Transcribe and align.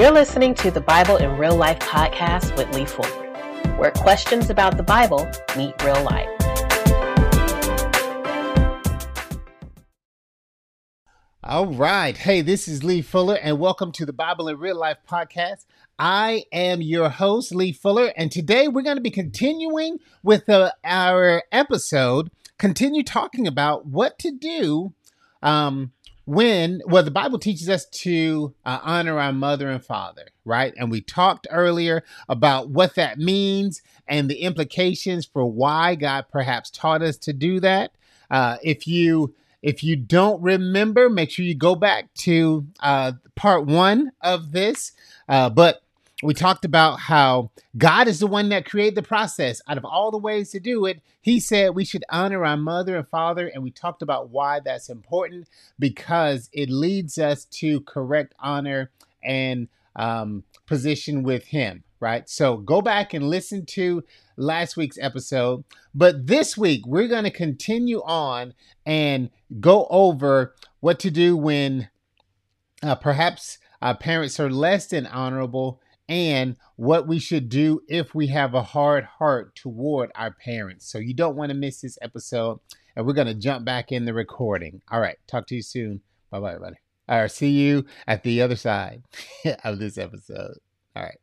You're 0.00 0.12
listening 0.12 0.54
to 0.54 0.70
the 0.70 0.80
Bible 0.80 1.18
in 1.18 1.36
Real 1.36 1.54
Life 1.54 1.78
podcast 1.80 2.56
with 2.56 2.74
Lee 2.74 2.86
Fuller, 2.86 3.76
where 3.76 3.90
questions 3.90 4.48
about 4.48 4.78
the 4.78 4.82
Bible 4.82 5.30
meet 5.58 5.74
real 5.84 6.02
life. 6.02 6.26
All 11.44 11.66
right. 11.66 12.16
Hey, 12.16 12.40
this 12.40 12.66
is 12.66 12.82
Lee 12.82 13.02
Fuller, 13.02 13.34
and 13.42 13.58
welcome 13.58 13.92
to 13.92 14.06
the 14.06 14.14
Bible 14.14 14.48
in 14.48 14.56
Real 14.56 14.78
Life 14.78 14.96
podcast. 15.06 15.66
I 15.98 16.44
am 16.50 16.80
your 16.80 17.10
host, 17.10 17.54
Lee 17.54 17.72
Fuller, 17.72 18.10
and 18.16 18.32
today 18.32 18.68
we're 18.68 18.80
going 18.80 18.96
to 18.96 19.02
be 19.02 19.10
continuing 19.10 19.98
with 20.22 20.48
uh, 20.48 20.72
our 20.82 21.42
episode, 21.52 22.30
continue 22.56 23.02
talking 23.02 23.46
about 23.46 23.84
what 23.84 24.18
to 24.20 24.30
do 24.30 24.94
um, 25.42 25.92
when, 26.30 26.80
well, 26.86 27.02
the 27.02 27.10
Bible 27.10 27.40
teaches 27.40 27.68
us 27.68 27.86
to 27.86 28.54
uh, 28.64 28.78
honor 28.84 29.18
our 29.18 29.32
mother 29.32 29.68
and 29.68 29.84
father, 29.84 30.28
right? 30.44 30.72
And 30.76 30.88
we 30.88 31.00
talked 31.00 31.48
earlier 31.50 32.04
about 32.28 32.70
what 32.70 32.94
that 32.94 33.18
means 33.18 33.82
and 34.06 34.30
the 34.30 34.42
implications 34.42 35.26
for 35.26 35.44
why 35.44 35.96
God 35.96 36.26
perhaps 36.30 36.70
taught 36.70 37.02
us 37.02 37.16
to 37.18 37.32
do 37.32 37.58
that. 37.60 37.90
Uh, 38.30 38.58
if 38.62 38.86
you 38.86 39.34
if 39.60 39.82
you 39.82 39.96
don't 39.96 40.40
remember, 40.40 41.10
make 41.10 41.32
sure 41.32 41.44
you 41.44 41.56
go 41.56 41.74
back 41.74 42.14
to 42.14 42.64
uh, 42.78 43.12
part 43.34 43.66
one 43.66 44.12
of 44.20 44.52
this. 44.52 44.92
Uh, 45.28 45.50
but 45.50 45.82
we 46.22 46.34
talked 46.34 46.64
about 46.64 47.00
how 47.00 47.50
God 47.76 48.08
is 48.08 48.18
the 48.18 48.26
one 48.26 48.50
that 48.50 48.68
created 48.68 48.94
the 48.94 49.02
process. 49.02 49.62
Out 49.66 49.78
of 49.78 49.84
all 49.84 50.10
the 50.10 50.18
ways 50.18 50.50
to 50.50 50.60
do 50.60 50.84
it, 50.86 51.00
He 51.20 51.40
said 51.40 51.74
we 51.74 51.84
should 51.84 52.04
honor 52.10 52.44
our 52.44 52.56
mother 52.56 52.96
and 52.96 53.08
father. 53.08 53.48
And 53.48 53.62
we 53.62 53.70
talked 53.70 54.02
about 54.02 54.30
why 54.30 54.60
that's 54.60 54.88
important 54.88 55.48
because 55.78 56.50
it 56.52 56.68
leads 56.68 57.18
us 57.18 57.44
to 57.46 57.80
correct 57.82 58.34
honor 58.38 58.90
and 59.24 59.68
um, 59.96 60.44
position 60.66 61.22
with 61.22 61.44
Him, 61.44 61.84
right? 62.00 62.28
So 62.28 62.58
go 62.58 62.82
back 62.82 63.14
and 63.14 63.28
listen 63.28 63.64
to 63.66 64.04
last 64.36 64.76
week's 64.76 64.98
episode. 64.98 65.64
But 65.94 66.26
this 66.26 66.56
week, 66.56 66.86
we're 66.86 67.08
going 67.08 67.24
to 67.24 67.30
continue 67.30 68.02
on 68.02 68.54
and 68.84 69.30
go 69.58 69.86
over 69.90 70.54
what 70.80 70.98
to 71.00 71.10
do 71.10 71.36
when 71.36 71.88
uh, 72.82 72.94
perhaps 72.94 73.58
our 73.82 73.96
parents 73.96 74.38
are 74.38 74.50
less 74.50 74.86
than 74.86 75.06
honorable 75.06 75.80
and 76.10 76.56
what 76.74 77.06
we 77.06 77.20
should 77.20 77.48
do 77.48 77.80
if 77.88 78.16
we 78.16 78.26
have 78.26 78.52
a 78.52 78.62
hard 78.62 79.04
heart 79.04 79.54
toward 79.54 80.10
our 80.16 80.32
parents. 80.32 80.90
So 80.90 80.98
you 80.98 81.14
don't 81.14 81.36
want 81.36 81.50
to 81.50 81.56
miss 81.56 81.80
this 81.80 81.96
episode. 82.02 82.58
And 82.96 83.06
we're 83.06 83.12
going 83.12 83.28
to 83.28 83.34
jump 83.34 83.64
back 83.64 83.92
in 83.92 84.04
the 84.04 84.12
recording. 84.12 84.82
All 84.90 85.00
right. 85.00 85.16
Talk 85.28 85.46
to 85.46 85.54
you 85.54 85.62
soon. 85.62 86.00
Bye 86.30 86.40
bye, 86.40 86.50
everybody. 86.50 86.76
All 87.08 87.20
right. 87.20 87.30
See 87.30 87.50
you 87.50 87.86
at 88.08 88.24
the 88.24 88.42
other 88.42 88.56
side 88.56 89.04
of 89.64 89.78
this 89.78 89.96
episode. 89.96 90.56
All 90.96 91.04
right. 91.04 91.18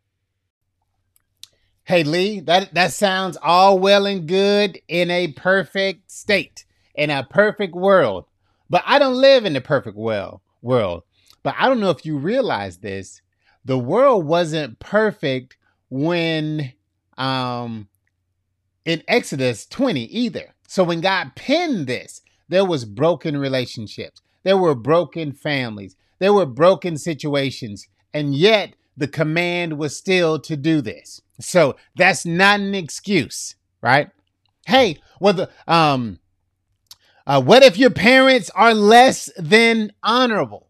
Hey 1.84 2.04
Lee, 2.04 2.42
that 2.42 2.74
that 2.74 2.92
sounds 2.92 3.38
all 3.42 3.80
well 3.80 4.06
and 4.06 4.28
good 4.28 4.78
in 4.90 5.10
a 5.10 5.32
perfect 5.32 6.12
state, 6.12 6.66
in 6.96 7.10
a 7.10 7.24
perfect 7.24 7.76
world. 7.76 8.26
But 8.70 8.84
I 8.86 9.00
don't 9.00 9.16
live 9.16 9.46
in 9.46 9.54
the 9.54 9.62
perfect 9.62 9.96
world. 9.96 10.42
World. 10.62 11.04
But 11.44 11.56
I 11.58 11.70
don't 11.70 11.80
know 11.80 11.92
if 11.92 12.06
you 12.06 12.18
realize 12.18 12.80
this. 12.80 13.22
The 13.68 13.78
world 13.78 14.26
wasn't 14.26 14.80
perfect 14.80 15.58
when 15.90 16.72
um 17.18 17.90
in 18.86 19.04
Exodus 19.10 19.66
20 19.66 20.04
either. 20.06 20.56
So 20.70 20.86
when 20.86 21.02
God 21.02 21.34
penned 21.36 21.86
this, 21.86 22.22
there 22.48 22.64
was 22.64 22.86
broken 22.86 23.36
relationships. 23.36 24.22
There 24.44 24.58
were 24.58 24.74
broken 24.74 25.34
families. 25.34 25.98
There 26.20 26.32
were 26.32 26.46
broken 26.46 26.98
situations. 26.98 27.90
And 28.14 28.34
yet 28.34 28.76
the 28.96 29.10
command 29.10 29.78
was 29.78 29.98
still 29.98 30.40
to 30.40 30.56
do 30.56 30.80
this. 30.80 31.22
So 31.42 31.76
that's 31.98 32.26
not 32.26 32.62
an 32.62 32.74
excuse, 32.74 33.56
right? 33.82 34.10
Hey, 34.66 35.02
well, 35.20 35.34
the, 35.34 35.50
um, 35.68 36.20
uh, 37.26 37.42
what 37.42 37.64
if 37.64 37.78
your 37.78 37.90
parents 37.90 38.50
are 38.56 38.74
less 38.74 39.30
than 39.38 39.92
honorable? 40.02 40.70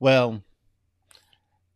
Well, 0.00 0.42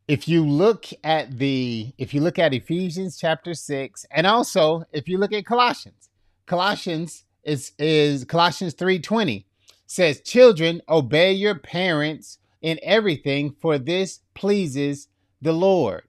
if 0.06 0.28
you 0.28 0.46
look 0.46 0.86
at 1.02 1.38
the 1.38 1.92
if 1.98 2.12
you 2.12 2.20
look 2.20 2.38
at 2.38 2.52
Ephesians 2.52 3.16
chapter 3.18 3.54
6 3.54 4.06
and 4.10 4.26
also 4.26 4.84
if 4.92 5.08
you 5.08 5.18
look 5.18 5.32
at 5.32 5.46
Colossians 5.46 6.10
Colossians 6.46 7.24
is 7.42 7.72
is 7.78 8.24
Colossians 8.24 8.74
3:20 8.74 9.44
says 9.86 10.20
children 10.20 10.82
obey 10.88 11.32
your 11.32 11.54
parents 11.54 12.38
in 12.60 12.78
everything 12.82 13.54
for 13.60 13.78
this 13.78 14.20
pleases 14.34 15.08
the 15.40 15.52
Lord. 15.52 16.04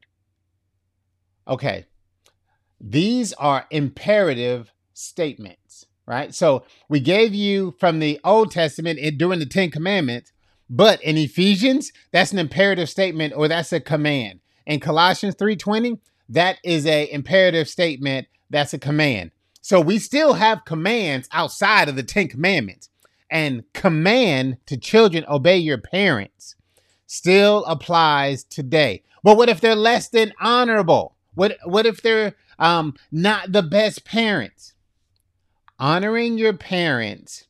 Okay. 1.48 1.86
These 2.80 3.34
are 3.34 3.66
imperative 3.72 4.72
statements, 4.94 5.86
right? 6.06 6.34
So 6.34 6.64
we 6.88 7.00
gave 7.00 7.34
you 7.34 7.76
from 7.80 8.00
the 8.00 8.20
Old 8.24 8.52
Testament 8.52 9.00
during 9.18 9.40
the 9.40 9.46
10 9.46 9.72
commandments, 9.72 10.32
but 10.70 11.02
in 11.02 11.18
Ephesians, 11.18 11.92
that's 12.12 12.32
an 12.32 12.40
imperative 12.40 12.90
statement 12.90 13.34
or 13.36 13.48
that's 13.48 13.74
a 13.74 13.80
command. 13.80 14.40
In 14.66 14.80
Colossians 14.80 15.36
3:20, 15.36 16.00
that 16.30 16.58
is 16.64 16.86
a 16.86 17.12
imperative 17.12 17.70
statement, 17.70 18.28
that's 18.50 18.74
a 18.74 18.80
command. 18.80 19.32
So 19.62 19.80
we 19.82 20.00
still 20.00 20.34
have 20.34 20.66
commands 20.66 21.28
outside 21.32 21.90
of 21.90 21.96
the 21.96 22.04
10 22.04 22.28
commandments. 22.28 22.90
And 23.32 23.64
command 23.74 24.58
to 24.68 24.78
children 24.78 25.26
obey 25.28 25.58
your 25.58 25.80
parents 25.80 26.56
still 27.08 27.66
applies 27.66 28.44
today. 28.44 29.04
But 29.24 29.38
what 29.38 29.50
if 29.50 29.62
they're 29.62 29.76
less 29.76 30.08
than 30.08 30.34
honorable? 30.40 31.16
What 31.34 31.58
what 31.66 31.86
if 31.86 32.02
they're 32.02 32.36
um, 32.60 32.94
not 33.12 33.52
the 33.52 33.64
best 33.64 34.06
parents? 34.06 34.74
Honoring 35.80 36.38
your 36.38 36.54
parents 36.54 37.46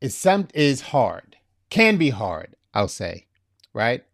is 0.00 0.16
some 0.16 0.48
is 0.54 0.80
hard. 0.80 1.36
Can 1.68 1.96
be 1.96 2.10
hard, 2.10 2.56
I'll 2.74 2.88
say, 2.88 3.26
right? 3.72 4.04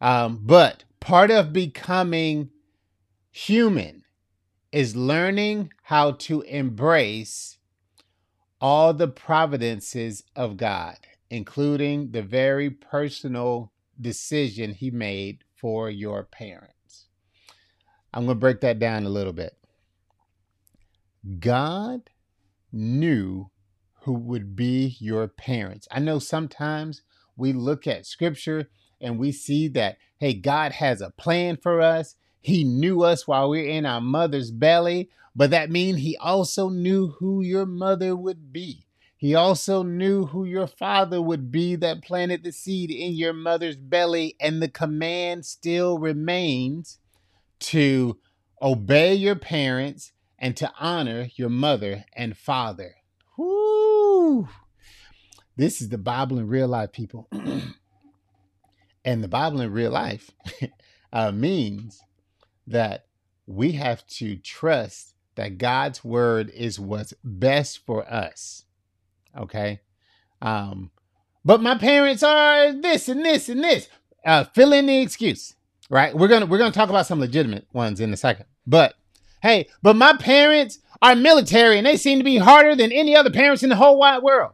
Um, 0.00 0.40
but 0.42 0.84
part 1.00 1.30
of 1.30 1.52
becoming 1.52 2.50
human 3.30 4.04
is 4.72 4.96
learning 4.96 5.70
how 5.84 6.12
to 6.12 6.42
embrace 6.42 7.58
all 8.60 8.92
the 8.92 9.08
providences 9.08 10.22
of 10.34 10.56
God, 10.56 10.96
including 11.30 12.10
the 12.10 12.22
very 12.22 12.70
personal 12.70 13.72
decision 14.00 14.72
he 14.72 14.90
made 14.90 15.44
for 15.54 15.90
your 15.90 16.24
parents. 16.24 17.06
I'm 18.12 18.24
going 18.24 18.36
to 18.36 18.40
break 18.40 18.60
that 18.62 18.78
down 18.78 19.04
a 19.04 19.10
little 19.10 19.32
bit. 19.32 19.56
God 21.38 22.08
knew 22.72 23.50
who 24.06 24.12
would 24.12 24.54
be 24.54 24.96
your 25.00 25.26
parents. 25.26 25.88
I 25.90 25.98
know 25.98 26.20
sometimes 26.20 27.02
we 27.36 27.52
look 27.52 27.88
at 27.88 28.06
scripture 28.06 28.70
and 29.00 29.18
we 29.18 29.32
see 29.32 29.66
that, 29.68 29.98
hey, 30.18 30.32
God 30.32 30.70
has 30.70 31.00
a 31.00 31.10
plan 31.10 31.56
for 31.56 31.80
us. 31.80 32.14
He 32.40 32.62
knew 32.62 33.02
us 33.02 33.26
while 33.26 33.50
we 33.50 33.62
are 33.62 33.68
in 33.68 33.84
our 33.84 34.00
mother's 34.00 34.52
belly, 34.52 35.10
but 35.34 35.50
that 35.50 35.72
means 35.72 35.98
he 35.98 36.16
also 36.18 36.68
knew 36.68 37.16
who 37.18 37.42
your 37.42 37.66
mother 37.66 38.14
would 38.14 38.52
be. 38.52 38.86
He 39.16 39.34
also 39.34 39.82
knew 39.82 40.26
who 40.26 40.44
your 40.44 40.68
father 40.68 41.20
would 41.20 41.50
be 41.50 41.74
that 41.74 42.02
planted 42.02 42.44
the 42.44 42.52
seed 42.52 42.92
in 42.92 43.14
your 43.14 43.32
mother's 43.32 43.76
belly, 43.76 44.36
and 44.38 44.62
the 44.62 44.68
command 44.68 45.44
still 45.44 45.98
remains 45.98 47.00
to 47.58 48.18
obey 48.62 49.14
your 49.14 49.34
parents 49.34 50.12
and 50.38 50.56
to 50.58 50.70
honor 50.78 51.28
your 51.34 51.48
mother 51.48 52.04
and 52.12 52.36
father. 52.36 52.94
This 55.56 55.80
is 55.80 55.88
the 55.88 55.98
Bible 55.98 56.38
in 56.38 56.48
real 56.48 56.68
life, 56.68 56.92
people. 56.92 57.28
and 59.04 59.24
the 59.24 59.28
Bible 59.28 59.60
in 59.60 59.72
real 59.72 59.90
life 59.90 60.30
uh, 61.12 61.32
means 61.32 62.02
that 62.66 63.06
we 63.46 63.72
have 63.72 64.06
to 64.06 64.36
trust 64.36 65.14
that 65.36 65.58
God's 65.58 66.04
word 66.04 66.50
is 66.50 66.80
what's 66.80 67.14
best 67.22 67.84
for 67.86 68.06
us. 68.10 68.64
Okay. 69.36 69.80
Um, 70.42 70.90
but 71.44 71.62
my 71.62 71.78
parents 71.78 72.22
are 72.22 72.72
this 72.72 73.08
and 73.08 73.24
this 73.24 73.48
and 73.48 73.62
this. 73.62 73.88
Uh, 74.24 74.44
fill 74.44 74.72
in 74.72 74.86
the 74.86 75.00
excuse, 75.00 75.54
right? 75.88 76.14
We're 76.14 76.28
gonna 76.28 76.46
we're 76.46 76.58
gonna 76.58 76.72
talk 76.72 76.90
about 76.90 77.06
some 77.06 77.20
legitimate 77.20 77.66
ones 77.72 78.00
in 78.00 78.12
a 78.12 78.16
second. 78.16 78.46
But 78.66 78.94
hey, 79.40 79.68
but 79.82 79.94
my 79.94 80.16
parents 80.16 80.80
are 81.02 81.14
military 81.14 81.78
and 81.78 81.86
they 81.86 81.96
seem 81.96 82.18
to 82.18 82.24
be 82.24 82.38
harder 82.38 82.74
than 82.74 82.92
any 82.92 83.16
other 83.16 83.30
parents 83.30 83.62
in 83.62 83.68
the 83.68 83.76
whole 83.76 83.98
wide 83.98 84.22
world. 84.22 84.52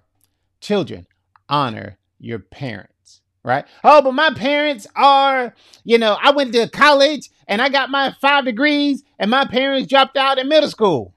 Children, 0.61 1.06
honor 1.49 1.99
your 2.19 2.39
parents, 2.39 3.21
right? 3.43 3.65
Oh, 3.83 4.03
but 4.03 4.12
my 4.12 4.33
parents 4.35 4.87
are, 4.97 5.55
you 5.85 5.99
know, 5.99 6.17
I 6.23 6.31
went 6.31 6.53
to 6.55 6.69
college 6.69 7.31
and 7.49 7.61
I 7.61 7.69
got 7.69 7.91
my 7.91 8.15
five 8.21 8.44
degrees 8.44 9.03
and 9.19 9.31
my 9.31 9.44
parents 9.44 9.89
dropped 9.89 10.17
out 10.17 10.39
in 10.39 10.49
middle 10.49 10.71
school. 10.71 11.15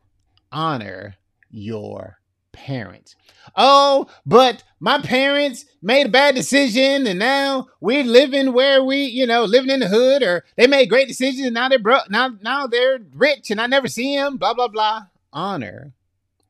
Honor 0.51 1.15
your 1.51 2.19
parents. 2.51 3.15
Oh, 3.55 4.07
but 4.25 4.63
my 4.79 4.99
parents 4.99 5.65
made 5.81 6.07
a 6.07 6.09
bad 6.09 6.35
decision 6.35 7.05
and 7.07 7.19
now 7.19 7.67
we're 7.79 8.03
living 8.03 8.53
where 8.53 8.83
we, 8.83 9.05
you 9.05 9.27
know, 9.27 9.43
living 9.43 9.69
in 9.69 9.81
the 9.81 9.87
hood 9.87 10.23
or 10.23 10.43
they 10.57 10.67
made 10.67 10.89
great 10.89 11.07
decisions 11.07 11.45
and 11.45 11.53
now 11.53 11.69
they're 11.69 11.79
bro- 11.79 11.99
now 12.09 12.31
now 12.41 12.67
they're 12.67 12.99
rich 13.13 13.51
and 13.51 13.61
I 13.61 13.67
never 13.67 13.87
see 13.87 14.15
them, 14.15 14.37
blah 14.37 14.53
blah 14.53 14.67
blah. 14.67 15.05
Honor 15.35 15.93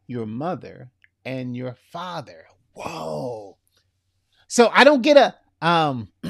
your 0.07 0.25
mother 0.25 0.91
and 1.25 1.57
your 1.57 1.75
father. 1.91 2.45
Whoa. 2.73 3.57
So 4.47 4.69
I 4.71 4.83
don't 4.83 5.01
get 5.01 5.17
a 5.17 5.35
um 5.65 6.09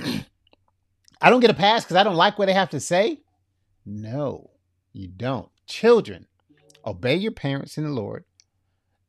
I 1.21 1.29
don't 1.29 1.41
get 1.41 1.51
a 1.51 1.55
pass 1.55 1.85
cuz 1.85 1.97
I 1.97 2.03
don't 2.03 2.15
like 2.15 2.39
what 2.39 2.45
they 2.45 2.53
have 2.53 2.69
to 2.71 2.79
say. 2.79 3.21
No, 3.85 4.51
you 4.93 5.07
don't. 5.07 5.49
Children, 5.67 6.27
obey 6.85 7.15
your 7.15 7.33
parents 7.33 7.77
in 7.77 7.83
the 7.83 7.89
Lord 7.89 8.23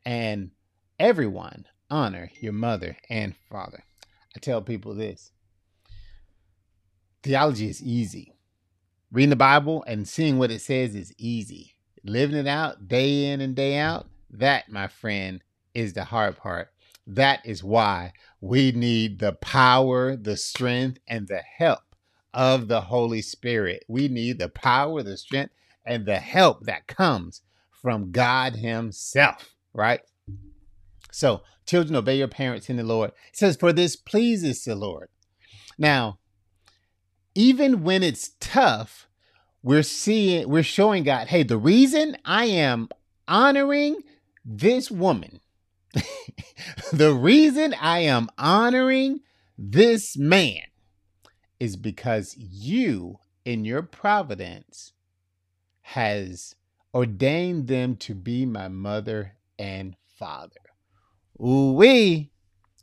and 0.04 0.50
everyone 0.98 1.66
honor 1.88 2.30
your 2.40 2.52
mother 2.52 2.96
and 3.08 3.36
father. 3.50 3.84
I 4.34 4.40
tell 4.40 4.60
people 4.60 4.94
this 4.94 5.30
theology 7.22 7.68
is 7.68 7.82
easy. 7.82 8.32
Reading 9.12 9.30
the 9.30 9.36
Bible 9.36 9.84
and 9.86 10.08
seeing 10.08 10.38
what 10.38 10.50
it 10.50 10.60
says 10.60 10.94
is 10.94 11.14
easy. 11.16 11.75
Living 12.06 12.36
it 12.36 12.46
out 12.46 12.86
day 12.86 13.32
in 13.32 13.40
and 13.40 13.56
day 13.56 13.76
out, 13.76 14.06
that, 14.30 14.70
my 14.70 14.86
friend, 14.86 15.42
is 15.74 15.92
the 15.92 16.04
hard 16.04 16.36
part. 16.36 16.70
That 17.06 17.44
is 17.44 17.64
why 17.64 18.12
we 18.40 18.70
need 18.70 19.18
the 19.18 19.32
power, 19.32 20.14
the 20.14 20.36
strength, 20.36 20.98
and 21.08 21.26
the 21.26 21.42
help 21.58 21.80
of 22.32 22.68
the 22.68 22.82
Holy 22.82 23.22
Spirit. 23.22 23.84
We 23.88 24.06
need 24.06 24.38
the 24.38 24.48
power, 24.48 25.02
the 25.02 25.16
strength, 25.16 25.52
and 25.84 26.06
the 26.06 26.18
help 26.18 26.64
that 26.66 26.86
comes 26.86 27.42
from 27.70 28.12
God 28.12 28.54
Himself, 28.54 29.54
right? 29.72 30.00
So, 31.10 31.42
children, 31.66 31.96
obey 31.96 32.18
your 32.18 32.28
parents 32.28 32.70
in 32.70 32.76
the 32.76 32.84
Lord. 32.84 33.10
It 33.28 33.36
says, 33.36 33.56
For 33.56 33.72
this 33.72 33.96
pleases 33.96 34.64
the 34.64 34.76
Lord. 34.76 35.08
Now, 35.76 36.18
even 37.34 37.82
when 37.82 38.02
it's 38.02 38.30
tough, 38.40 39.05
we're 39.66 39.82
seeing, 39.82 40.48
we're 40.48 40.62
showing 40.62 41.02
God, 41.02 41.26
hey, 41.26 41.42
the 41.42 41.58
reason 41.58 42.16
I 42.24 42.44
am 42.44 42.88
honoring 43.26 43.96
this 44.44 44.92
woman, 44.92 45.40
the 46.92 47.12
reason 47.12 47.74
I 47.74 47.98
am 47.98 48.28
honoring 48.38 49.22
this 49.58 50.16
man 50.16 50.62
is 51.58 51.74
because 51.74 52.36
you, 52.36 53.18
in 53.44 53.64
your 53.64 53.82
providence, 53.82 54.92
has 55.82 56.54
ordained 56.94 57.66
them 57.66 57.96
to 57.96 58.14
be 58.14 58.46
my 58.46 58.68
mother 58.68 59.32
and 59.58 59.96
father. 60.16 60.60
Ooh 61.40 61.72
wee. 61.72 62.30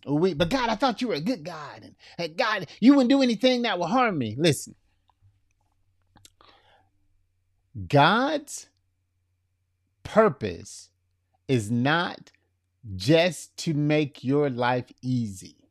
Ooh 0.05 0.15
wee. 0.15 0.33
But 0.33 0.49
God, 0.49 0.67
I 0.67 0.75
thought 0.75 1.01
you 1.01 1.07
were 1.07 1.13
a 1.13 1.21
good 1.21 1.45
God. 1.45 1.81
And 1.81 1.95
hey, 2.17 2.27
God, 2.27 2.67
you 2.81 2.93
wouldn't 2.93 3.09
do 3.09 3.21
anything 3.21 3.61
that 3.61 3.79
would 3.79 3.87
harm 3.87 4.17
me. 4.17 4.35
Listen. 4.37 4.75
God's 7.87 8.67
purpose 10.03 10.89
is 11.47 11.71
not 11.71 12.31
just 12.95 13.57
to 13.57 13.73
make 13.73 14.23
your 14.23 14.49
life 14.49 14.91
easy. 15.01 15.69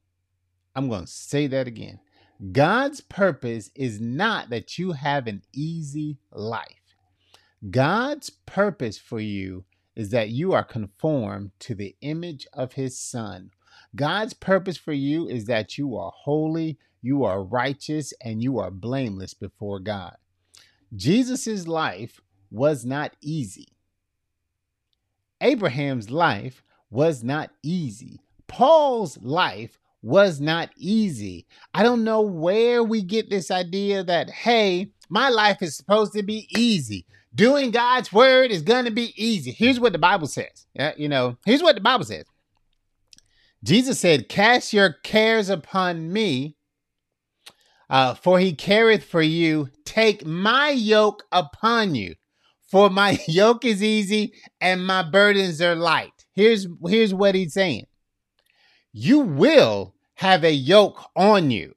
I'm 0.74 0.88
going 0.88 1.04
to 1.04 1.10
say 1.10 1.46
that 1.48 1.66
again. 1.66 2.00
God's 2.50 3.00
purpose 3.00 3.70
is 3.74 4.00
not 4.00 4.50
that 4.50 4.78
you 4.78 4.92
have 4.92 5.26
an 5.26 5.42
easy 5.52 6.18
life. 6.32 6.96
God's 7.70 8.30
purpose 8.30 8.98
for 8.98 9.20
you 9.20 9.64
is 9.94 10.10
that 10.10 10.30
you 10.30 10.52
are 10.52 10.64
conformed 10.64 11.52
to 11.60 11.74
the 11.74 11.94
image 12.00 12.46
of 12.52 12.72
his 12.72 12.98
son. 12.98 13.50
God's 13.94 14.34
purpose 14.34 14.76
for 14.76 14.92
you 14.92 15.28
is 15.28 15.44
that 15.44 15.78
you 15.78 15.96
are 15.96 16.12
holy, 16.14 16.78
you 17.00 17.24
are 17.24 17.44
righteous, 17.44 18.12
and 18.24 18.42
you 18.42 18.58
are 18.58 18.70
blameless 18.70 19.34
before 19.34 19.78
God. 19.78 20.16
Jesus' 20.94 21.66
life 21.66 22.20
was 22.50 22.84
not 22.84 23.12
easy. 23.20 23.68
Abraham's 25.40 26.10
life 26.10 26.62
was 26.90 27.24
not 27.24 27.50
easy. 27.62 28.20
Paul's 28.46 29.18
life 29.18 29.78
was 30.02 30.40
not 30.40 30.70
easy. 30.76 31.46
I 31.72 31.82
don't 31.82 32.04
know 32.04 32.20
where 32.20 32.82
we 32.82 33.02
get 33.02 33.30
this 33.30 33.50
idea 33.50 34.04
that, 34.04 34.30
hey, 34.30 34.92
my 35.08 35.28
life 35.28 35.62
is 35.62 35.76
supposed 35.76 36.12
to 36.14 36.22
be 36.22 36.48
easy. 36.56 37.06
Doing 37.34 37.70
God's 37.70 38.12
word 38.12 38.50
is 38.50 38.62
going 38.62 38.84
to 38.84 38.90
be 38.90 39.14
easy. 39.16 39.52
Here's 39.52 39.80
what 39.80 39.92
the 39.92 39.98
Bible 39.98 40.26
says. 40.26 40.66
Yeah, 40.74 40.92
you 40.96 41.08
know, 41.08 41.38
here's 41.46 41.62
what 41.62 41.76
the 41.76 41.80
Bible 41.80 42.04
says. 42.04 42.26
Jesus 43.64 43.98
said, 43.98 44.28
Cast 44.28 44.72
your 44.72 44.92
cares 45.02 45.48
upon 45.48 46.12
me, 46.12 46.56
uh, 47.88 48.14
for 48.14 48.38
he 48.38 48.52
careth 48.52 49.04
for 49.04 49.22
you. 49.22 49.70
Take 49.92 50.24
my 50.24 50.70
yoke 50.70 51.24
upon 51.30 51.94
you, 51.94 52.14
for 52.66 52.88
my 52.88 53.18
yoke 53.28 53.66
is 53.66 53.82
easy 53.82 54.32
and 54.58 54.86
my 54.86 55.02
burdens 55.02 55.60
are 55.60 55.74
light. 55.74 56.24
Here's, 56.32 56.66
here's 56.86 57.12
what 57.12 57.34
he's 57.34 57.52
saying 57.52 57.84
you 58.94 59.18
will 59.18 59.94
have 60.14 60.44
a 60.44 60.52
yoke 60.54 61.10
on 61.14 61.50
you. 61.50 61.74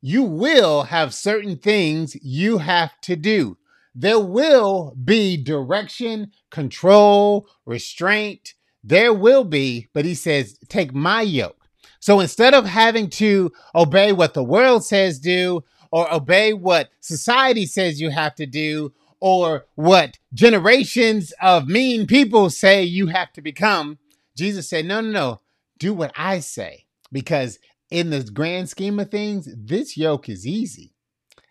You 0.00 0.22
will 0.22 0.84
have 0.84 1.12
certain 1.12 1.56
things 1.56 2.16
you 2.22 2.58
have 2.58 2.92
to 3.00 3.16
do. 3.16 3.58
There 3.92 4.20
will 4.20 4.94
be 4.94 5.36
direction, 5.36 6.30
control, 6.52 7.48
restraint. 7.66 8.54
There 8.84 9.12
will 9.12 9.42
be, 9.42 9.88
but 9.92 10.04
he 10.04 10.14
says, 10.14 10.56
take 10.68 10.94
my 10.94 11.22
yoke. 11.22 11.66
So 11.98 12.20
instead 12.20 12.54
of 12.54 12.66
having 12.66 13.10
to 13.10 13.50
obey 13.74 14.12
what 14.12 14.34
the 14.34 14.44
world 14.44 14.84
says 14.84 15.18
do, 15.18 15.64
or 15.90 16.12
obey 16.12 16.52
what 16.52 16.90
society 17.00 17.66
says 17.66 18.00
you 18.00 18.10
have 18.10 18.34
to 18.36 18.46
do, 18.46 18.92
or 19.20 19.66
what 19.74 20.18
generations 20.32 21.32
of 21.42 21.68
mean 21.68 22.06
people 22.06 22.50
say 22.50 22.82
you 22.82 23.08
have 23.08 23.32
to 23.32 23.42
become, 23.42 23.98
Jesus 24.36 24.68
said, 24.68 24.84
no, 24.84 25.00
no, 25.00 25.10
no, 25.10 25.40
do 25.78 25.92
what 25.92 26.12
I 26.16 26.40
say. 26.40 26.84
Because 27.10 27.58
in 27.90 28.10
the 28.10 28.22
grand 28.22 28.68
scheme 28.68 29.00
of 29.00 29.10
things, 29.10 29.48
this 29.56 29.96
yoke 29.96 30.28
is 30.28 30.46
easy. 30.46 30.94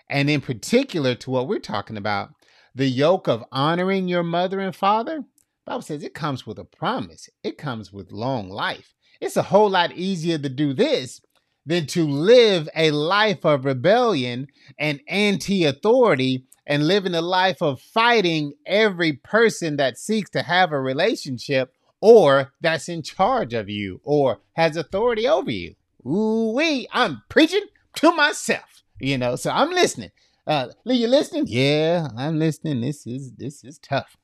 And 0.09 0.29
in 0.29 0.39
particular 0.39 1.15
to 1.15 1.31
what 1.31 1.47
we're 1.47 1.59
talking 1.59 1.97
about, 1.97 2.29
the 2.73 2.87
yoke 2.87 3.27
of 3.27 3.43
honoring 3.51 4.07
your 4.07 4.23
mother 4.23 4.59
and 4.59 4.75
father, 4.75 5.23
Bible 5.65 5.81
says 5.81 6.03
it 6.03 6.13
comes 6.13 6.47
with 6.47 6.59
a 6.59 6.63
promise. 6.63 7.27
It 7.43 7.57
comes 7.57 7.91
with 7.91 8.11
long 8.11 8.49
life. 8.49 8.93
It's 9.19 9.35
a 9.35 9.43
whole 9.43 9.69
lot 9.69 9.91
easier 9.93 10.37
to 10.37 10.47
do 10.47 10.73
this 10.73 11.19
than 11.67 11.85
to 11.85 12.07
live 12.07 12.67
a 12.75 12.89
life 12.91 13.45
of 13.45 13.65
rebellion 13.65 14.47
and 14.79 15.01
anti-authority 15.07 16.45
and 16.65 16.87
living 16.87 17.13
a 17.13 17.21
life 17.21 17.61
of 17.61 17.81
fighting 17.81 18.53
every 18.65 19.13
person 19.13 19.75
that 19.75 19.97
seeks 19.97 20.29
to 20.29 20.41
have 20.41 20.71
a 20.71 20.79
relationship 20.79 21.73
or 22.01 22.53
that's 22.61 22.89
in 22.89 23.03
charge 23.03 23.53
of 23.53 23.69
you 23.69 23.99
or 24.03 24.39
has 24.53 24.77
authority 24.77 25.27
over 25.27 25.51
you. 25.51 25.75
Ooh 26.05 26.53
wee, 26.55 26.87
I'm 26.91 27.21
preaching 27.29 27.65
to 27.95 28.11
myself, 28.13 28.83
you 28.99 29.17
know. 29.17 29.35
So 29.35 29.51
I'm 29.51 29.71
listening. 29.71 30.11
Uh, 30.45 30.69
Lee, 30.85 30.95
you 30.95 31.07
listening? 31.07 31.45
Yeah, 31.47 32.07
I'm 32.17 32.39
listening. 32.39 32.79
This 32.79 33.05
is 33.05 33.33
this 33.33 33.65
is 33.65 33.77
tough, 33.79 34.15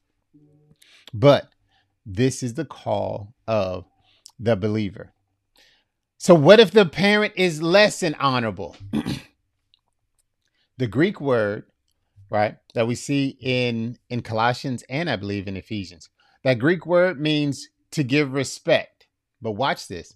but 1.13 1.49
this 2.05 2.41
is 2.41 2.53
the 2.53 2.63
call 2.63 3.33
of 3.47 3.85
the 4.39 4.55
believer. 4.55 5.12
So, 6.23 6.35
what 6.35 6.61
if 6.61 6.71
the 6.71 6.85
parent 6.85 7.33
is 7.35 7.61
less 7.61 7.99
than 7.99 8.15
honorable? 8.15 8.77
the 10.77 10.87
Greek 10.87 11.19
word, 11.19 11.65
right, 12.29 12.55
that 12.75 12.87
we 12.87 12.95
see 12.95 13.37
in 13.41 13.97
in 14.09 14.21
Colossians 14.21 14.85
and 14.87 15.09
I 15.09 15.17
believe 15.17 15.49
in 15.49 15.57
Ephesians, 15.57 16.07
that 16.45 16.59
Greek 16.59 16.85
word 16.85 17.19
means 17.19 17.67
to 17.91 18.05
give 18.05 18.31
respect. 18.31 19.05
But 19.41 19.51
watch 19.51 19.89
this 19.89 20.15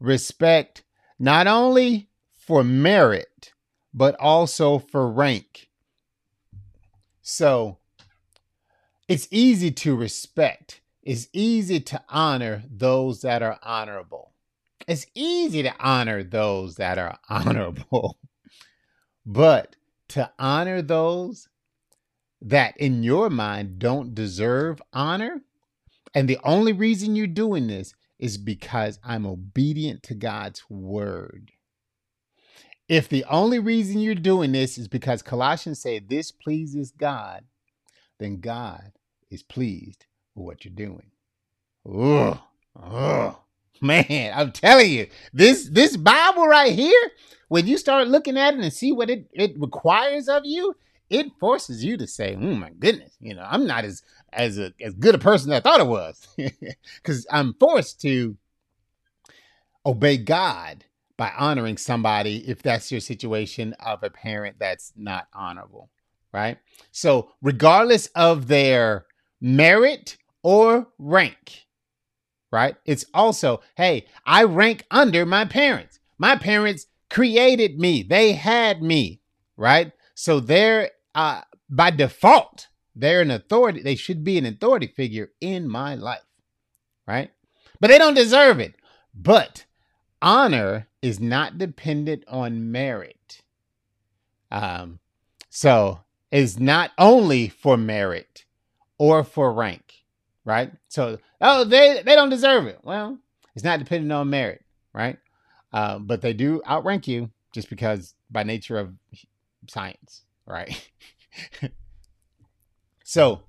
respect 0.00 0.82
not 1.16 1.46
only 1.46 2.08
for 2.36 2.64
merit, 2.64 3.52
but 3.94 4.16
also 4.18 4.80
for 4.80 5.08
rank. 5.08 5.68
So 7.22 7.78
it's 9.06 9.28
easy 9.30 9.70
to 9.70 9.94
respect, 9.94 10.80
it's 11.04 11.28
easy 11.34 11.80
to 11.80 12.02
honor 12.08 12.64
those 12.68 13.20
that 13.20 13.42
are 13.42 13.58
honorable. 13.62 14.32
It's 14.88 15.06
easy 15.14 15.62
to 15.62 15.74
honor 15.78 16.24
those 16.24 16.76
that 16.76 16.98
are 16.98 17.18
honorable. 17.28 18.18
but 19.26 19.76
to 20.08 20.30
honor 20.38 20.80
those 20.80 21.48
that 22.40 22.76
in 22.78 23.02
your 23.02 23.30
mind 23.30 23.78
don't 23.78 24.14
deserve 24.14 24.80
honor, 24.92 25.42
and 26.14 26.28
the 26.28 26.38
only 26.42 26.72
reason 26.72 27.16
you're 27.16 27.26
doing 27.26 27.66
this 27.66 27.94
is 28.18 28.38
because 28.38 28.98
I'm 29.04 29.26
obedient 29.26 30.02
to 30.04 30.14
God's 30.14 30.62
word. 30.70 31.50
If 32.88 33.08
the 33.08 33.24
only 33.24 33.58
reason 33.58 34.00
you're 34.00 34.14
doing 34.14 34.52
this 34.52 34.78
is 34.78 34.88
because 34.88 35.22
Colossians 35.22 35.80
say 35.80 35.98
this 35.98 36.30
pleases 36.30 36.92
God, 36.92 37.44
then 38.18 38.40
God 38.40 38.92
is 39.30 39.42
pleased 39.42 40.06
what 40.34 40.64
you're 40.64 40.74
doing. 40.74 41.10
Ugh. 41.88 42.38
Ugh. 42.82 43.36
Man, 43.80 44.32
I'm 44.34 44.52
telling 44.52 44.90
you, 44.90 45.08
this 45.32 45.68
this 45.68 45.96
Bible 45.96 46.46
right 46.46 46.72
here, 46.72 47.10
when 47.48 47.66
you 47.66 47.76
start 47.76 48.08
looking 48.08 48.38
at 48.38 48.54
it 48.54 48.60
and 48.60 48.72
see 48.72 48.92
what 48.92 49.10
it, 49.10 49.26
it 49.32 49.58
requires 49.58 50.28
of 50.28 50.42
you, 50.44 50.74
it 51.10 51.26
forces 51.38 51.84
you 51.84 51.96
to 51.98 52.06
say, 52.06 52.36
"Oh 52.36 52.54
my 52.54 52.70
goodness, 52.70 53.14
you 53.20 53.34
know, 53.34 53.46
I'm 53.46 53.66
not 53.66 53.84
as 53.84 54.02
as 54.32 54.58
a, 54.58 54.72
as 54.80 54.94
good 54.94 55.14
a 55.14 55.18
person 55.18 55.52
as 55.52 55.58
I 55.58 55.60
thought 55.60 55.80
I 55.80 55.84
was," 55.84 56.26
because 56.96 57.26
I'm 57.30 57.54
forced 57.54 58.00
to 58.02 58.36
obey 59.84 60.16
God 60.16 60.84
by 61.16 61.32
honoring 61.36 61.76
somebody 61.76 62.48
if 62.48 62.62
that's 62.62 62.90
your 62.90 63.00
situation 63.00 63.74
of 63.80 64.02
a 64.02 64.10
parent 64.10 64.56
that's 64.58 64.92
not 64.96 65.28
honorable, 65.32 65.90
right? 66.32 66.58
So, 66.90 67.30
regardless 67.42 68.06
of 68.14 68.48
their 68.48 69.06
merit 69.40 70.16
or 70.44 70.86
rank, 70.98 71.66
right? 72.52 72.76
It's 72.84 73.04
also, 73.12 73.62
hey, 73.76 74.06
I 74.24 74.44
rank 74.44 74.86
under 74.92 75.26
my 75.26 75.44
parents. 75.44 75.98
My 76.18 76.36
parents 76.36 76.86
created 77.10 77.80
me, 77.80 78.04
they 78.04 78.32
had 78.34 78.80
me, 78.82 79.20
right? 79.56 79.90
So, 80.14 80.38
they're 80.38 80.90
uh, 81.14 81.40
by 81.68 81.90
default, 81.90 82.68
they're 82.94 83.22
an 83.22 83.30
authority. 83.30 83.82
They 83.82 83.96
should 83.96 84.22
be 84.22 84.38
an 84.38 84.46
authority 84.46 84.86
figure 84.86 85.30
in 85.40 85.68
my 85.68 85.94
life, 85.94 86.22
right? 87.06 87.30
But 87.80 87.88
they 87.88 87.98
don't 87.98 88.14
deserve 88.14 88.60
it. 88.60 88.74
But 89.14 89.64
honor 90.22 90.88
is 91.02 91.20
not 91.20 91.58
dependent 91.58 92.24
on 92.28 92.70
merit. 92.70 93.42
Um, 94.50 95.00
so 95.50 96.00
it's 96.30 96.58
not 96.58 96.92
only 96.98 97.48
for 97.48 97.76
merit 97.76 98.44
or 98.98 99.24
for 99.24 99.52
rank, 99.52 100.03
right? 100.44 100.72
So 100.88 101.18
oh, 101.40 101.64
they 101.64 102.02
they 102.04 102.14
don't 102.14 102.30
deserve 102.30 102.66
it. 102.66 102.80
Well, 102.82 103.18
it's 103.54 103.64
not 103.64 103.78
dependent 103.78 104.12
on 104.12 104.30
merit, 104.30 104.64
right? 104.92 105.18
Uh, 105.72 105.98
but 105.98 106.22
they 106.22 106.32
do 106.32 106.62
outrank 106.68 107.08
you 107.08 107.30
just 107.52 107.68
because 107.70 108.14
by 108.30 108.42
nature 108.42 108.78
of 108.78 108.94
science, 109.68 110.22
right? 110.46 110.88
so, 113.04 113.42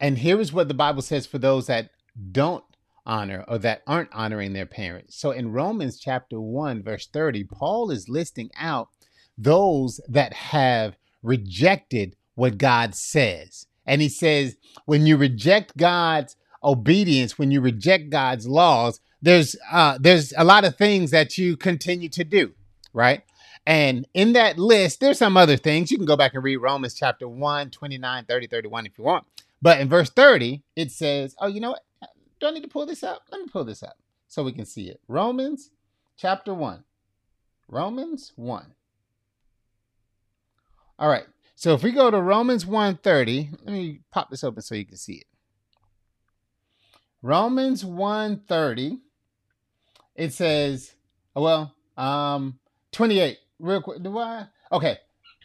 and 0.00 0.18
here 0.18 0.40
is 0.40 0.52
what 0.52 0.68
the 0.68 0.74
Bible 0.74 1.02
says 1.02 1.26
for 1.26 1.38
those 1.38 1.66
that 1.66 1.90
don't 2.32 2.64
honor 3.04 3.44
or 3.48 3.58
that 3.58 3.82
aren't 3.86 4.12
honoring 4.12 4.52
their 4.52 4.66
parents. 4.66 5.16
So 5.18 5.30
in 5.30 5.52
Romans 5.52 5.98
chapter 5.98 6.40
1, 6.40 6.82
verse 6.82 7.06
30, 7.06 7.44
Paul 7.44 7.90
is 7.90 8.08
listing 8.08 8.50
out 8.58 8.88
those 9.38 10.00
that 10.08 10.32
have 10.32 10.96
rejected 11.22 12.16
what 12.34 12.58
God 12.58 12.94
says. 12.94 13.66
And 13.86 14.02
he 14.02 14.08
says, 14.08 14.56
when 14.84 15.06
you 15.06 15.16
reject 15.16 15.76
God's 15.76 16.36
obedience, 16.62 17.38
when 17.38 17.50
you 17.50 17.60
reject 17.60 18.10
God's 18.10 18.46
laws, 18.46 19.00
there's 19.22 19.56
uh, 19.70 19.98
there's 20.00 20.32
a 20.36 20.44
lot 20.44 20.64
of 20.64 20.76
things 20.76 21.10
that 21.10 21.38
you 21.38 21.56
continue 21.56 22.08
to 22.10 22.24
do, 22.24 22.52
right? 22.92 23.22
And 23.66 24.06
in 24.14 24.32
that 24.34 24.58
list, 24.58 25.00
there's 25.00 25.18
some 25.18 25.36
other 25.36 25.56
things. 25.56 25.90
You 25.90 25.96
can 25.96 26.06
go 26.06 26.16
back 26.16 26.34
and 26.34 26.44
read 26.44 26.58
Romans 26.58 26.94
chapter 26.94 27.28
1, 27.28 27.70
29, 27.70 28.24
30, 28.24 28.46
31 28.46 28.86
if 28.86 28.92
you 28.96 29.04
want. 29.04 29.24
But 29.60 29.80
in 29.80 29.88
verse 29.88 30.10
30, 30.10 30.62
it 30.76 30.92
says, 30.92 31.34
Oh, 31.40 31.48
you 31.48 31.60
know 31.60 31.70
what? 31.70 31.82
Do 32.38 32.46
I 32.46 32.50
need 32.50 32.62
to 32.62 32.68
pull 32.68 32.86
this 32.86 33.02
up? 33.02 33.22
Let 33.32 33.40
me 33.40 33.48
pull 33.48 33.64
this 33.64 33.82
up 33.82 33.96
so 34.28 34.44
we 34.44 34.52
can 34.52 34.66
see 34.66 34.88
it. 34.88 35.00
Romans 35.08 35.70
chapter 36.16 36.54
1. 36.54 36.84
Romans 37.68 38.32
1. 38.36 38.66
All 40.98 41.08
right. 41.08 41.26
So 41.56 41.72
if 41.72 41.82
we 41.82 41.90
go 41.90 42.10
to 42.10 42.20
Romans 42.20 42.66
1:30, 42.66 43.58
let 43.64 43.72
me 43.72 44.00
pop 44.12 44.30
this 44.30 44.44
open 44.44 44.62
so 44.62 44.74
you 44.74 44.84
can 44.84 44.98
see 44.98 45.14
it. 45.14 45.26
Romans 47.22 47.82
1:30 47.82 49.00
it 50.14 50.32
says, 50.32 50.94
oh, 51.34 51.42
well, 51.42 51.74
um 51.96 52.58
28 52.92 53.38
real 53.58 53.82
quick. 53.82 54.02
Do 54.02 54.18
I? 54.18 54.46
Okay. 54.70 54.98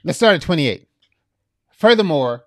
Let's 0.03 0.18
start 0.18 0.36
at 0.36 0.41
28. 0.41 0.88
Furthermore, 1.77 2.46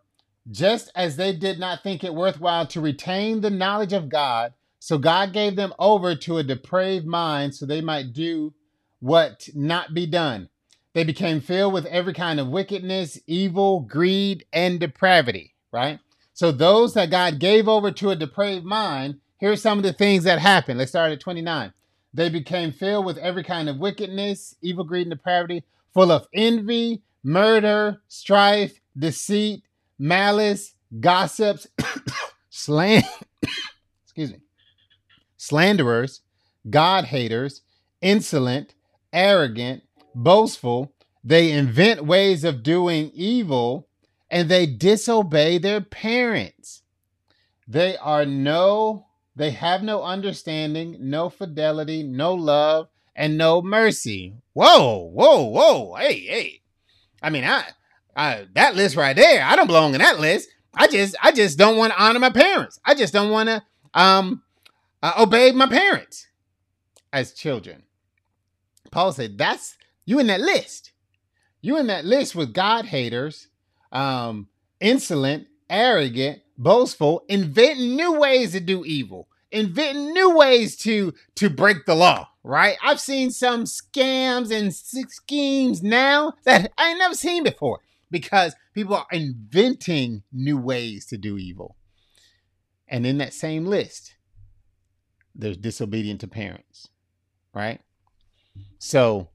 just 0.50 0.90
as 0.94 1.16
they 1.16 1.34
did 1.34 1.58
not 1.58 1.82
think 1.82 2.04
it 2.04 2.14
worthwhile 2.14 2.66
to 2.66 2.80
retain 2.80 3.40
the 3.40 3.50
knowledge 3.50 3.92
of 3.92 4.08
God, 4.08 4.52
so 4.78 4.98
God 4.98 5.32
gave 5.32 5.56
them 5.56 5.72
over 5.78 6.14
to 6.14 6.38
a 6.38 6.42
depraved 6.42 7.06
mind 7.06 7.54
so 7.54 7.64
they 7.64 7.80
might 7.80 8.12
do 8.12 8.52
what 9.00 9.48
not 9.54 9.94
be 9.94 10.06
done. 10.06 10.48
They 10.94 11.04
became 11.04 11.40
filled 11.40 11.74
with 11.74 11.86
every 11.86 12.14
kind 12.14 12.38
of 12.40 12.48
wickedness, 12.48 13.18
evil, 13.26 13.80
greed, 13.80 14.46
and 14.52 14.78
depravity, 14.78 15.54
right? 15.72 15.98
So 16.32 16.52
those 16.52 16.94
that 16.94 17.10
God 17.10 17.38
gave 17.40 17.68
over 17.68 17.90
to 17.90 18.10
a 18.10 18.16
depraved 18.16 18.64
mind, 18.64 19.20
here's 19.38 19.60
some 19.60 19.78
of 19.78 19.84
the 19.84 19.92
things 19.92 20.24
that 20.24 20.38
happened. 20.38 20.78
Let's 20.78 20.92
start 20.92 21.12
at 21.12 21.20
29. 21.20 21.72
They 22.14 22.28
became 22.28 22.70
filled 22.70 23.04
with 23.04 23.18
every 23.18 23.42
kind 23.42 23.68
of 23.68 23.78
wickedness, 23.78 24.54
evil, 24.62 24.84
greed, 24.84 25.08
and 25.08 25.10
depravity, 25.10 25.64
full 25.92 26.12
of 26.12 26.28
envy, 26.32 27.02
murder, 27.24 28.00
strife, 28.06 28.80
deceit, 28.96 29.64
malice, 29.98 30.74
gossips, 31.00 31.66
sland, 32.50 33.04
excuse 34.04 34.30
me, 34.30 34.38
slanderers, 35.36 36.20
God 36.70 37.06
haters, 37.06 37.62
insolent, 38.00 38.74
arrogant, 39.12 39.82
boastful. 40.14 40.92
They 41.22 41.52
invent 41.52 42.04
ways 42.04 42.44
of 42.44 42.62
doing 42.62 43.10
evil 43.14 43.88
and 44.30 44.48
they 44.48 44.66
disobey 44.66 45.58
their 45.58 45.80
parents. 45.80 46.82
They 47.66 47.96
are 47.96 48.26
no, 48.26 49.06
they 49.34 49.50
have 49.50 49.82
no 49.82 50.02
understanding, 50.02 50.96
no 51.00 51.30
fidelity, 51.30 52.02
no 52.02 52.34
love, 52.34 52.88
and 53.16 53.38
no 53.38 53.62
mercy. 53.62 54.34
Whoa, 54.52 55.10
whoa, 55.12 55.44
whoa. 55.44 55.94
Hey, 55.94 56.18
hey. 56.20 56.60
I 57.22 57.30
mean, 57.30 57.44
I 57.44 57.64
I, 58.16 58.46
that 58.54 58.76
list 58.76 58.96
right 58.96 59.16
there, 59.16 59.42
I 59.44 59.56
don't 59.56 59.66
belong 59.66 59.94
in 59.94 60.00
that 60.00 60.20
list. 60.20 60.48
I 60.76 60.86
just, 60.86 61.16
I 61.22 61.32
just 61.32 61.58
don't 61.58 61.76
want 61.76 61.92
to 61.92 62.02
honor 62.02 62.18
my 62.18 62.30
parents. 62.30 62.78
I 62.84 62.94
just 62.94 63.12
don't 63.12 63.30
want 63.30 63.48
to 63.48 63.62
um, 63.92 64.42
uh, 65.02 65.14
obey 65.18 65.52
my 65.52 65.68
parents 65.68 66.26
as 67.12 67.32
children. 67.32 67.82
Paul 68.90 69.12
said, 69.12 69.38
"That's 69.38 69.76
you 70.04 70.18
in 70.18 70.26
that 70.28 70.40
list. 70.40 70.92
You 71.60 71.78
in 71.78 71.86
that 71.86 72.04
list 72.04 72.34
with 72.34 72.52
God 72.52 72.86
haters, 72.86 73.48
um, 73.90 74.48
insolent, 74.80 75.46
arrogant, 75.70 76.40
boastful, 76.58 77.24
inventing 77.28 77.96
new 77.96 78.18
ways 78.18 78.52
to 78.52 78.60
do 78.60 78.84
evil, 78.84 79.28
inventing 79.50 80.12
new 80.12 80.36
ways 80.36 80.76
to 80.78 81.14
to 81.36 81.48
break 81.50 81.86
the 81.86 81.94
law." 81.94 82.28
Right? 82.42 82.76
I've 82.82 83.00
seen 83.00 83.30
some 83.30 83.64
scams 83.64 84.50
and 84.50 84.74
schemes 84.74 85.82
now 85.82 86.34
that 86.44 86.70
I 86.76 86.90
ain't 86.90 86.98
never 86.98 87.14
seen 87.14 87.42
before 87.42 87.80
because 88.10 88.54
people 88.74 88.94
are 88.94 89.06
inventing 89.10 90.22
new 90.30 90.58
ways 90.58 91.06
to 91.06 91.16
do 91.16 91.38
evil. 91.38 91.76
And 92.86 93.06
in 93.06 93.18
that 93.18 93.32
same 93.32 93.64
list, 93.64 94.14
there's 95.34 95.56
disobedient 95.56 96.20
to 96.20 96.28
parents, 96.28 96.88
right? 97.54 97.80
So 98.78 99.30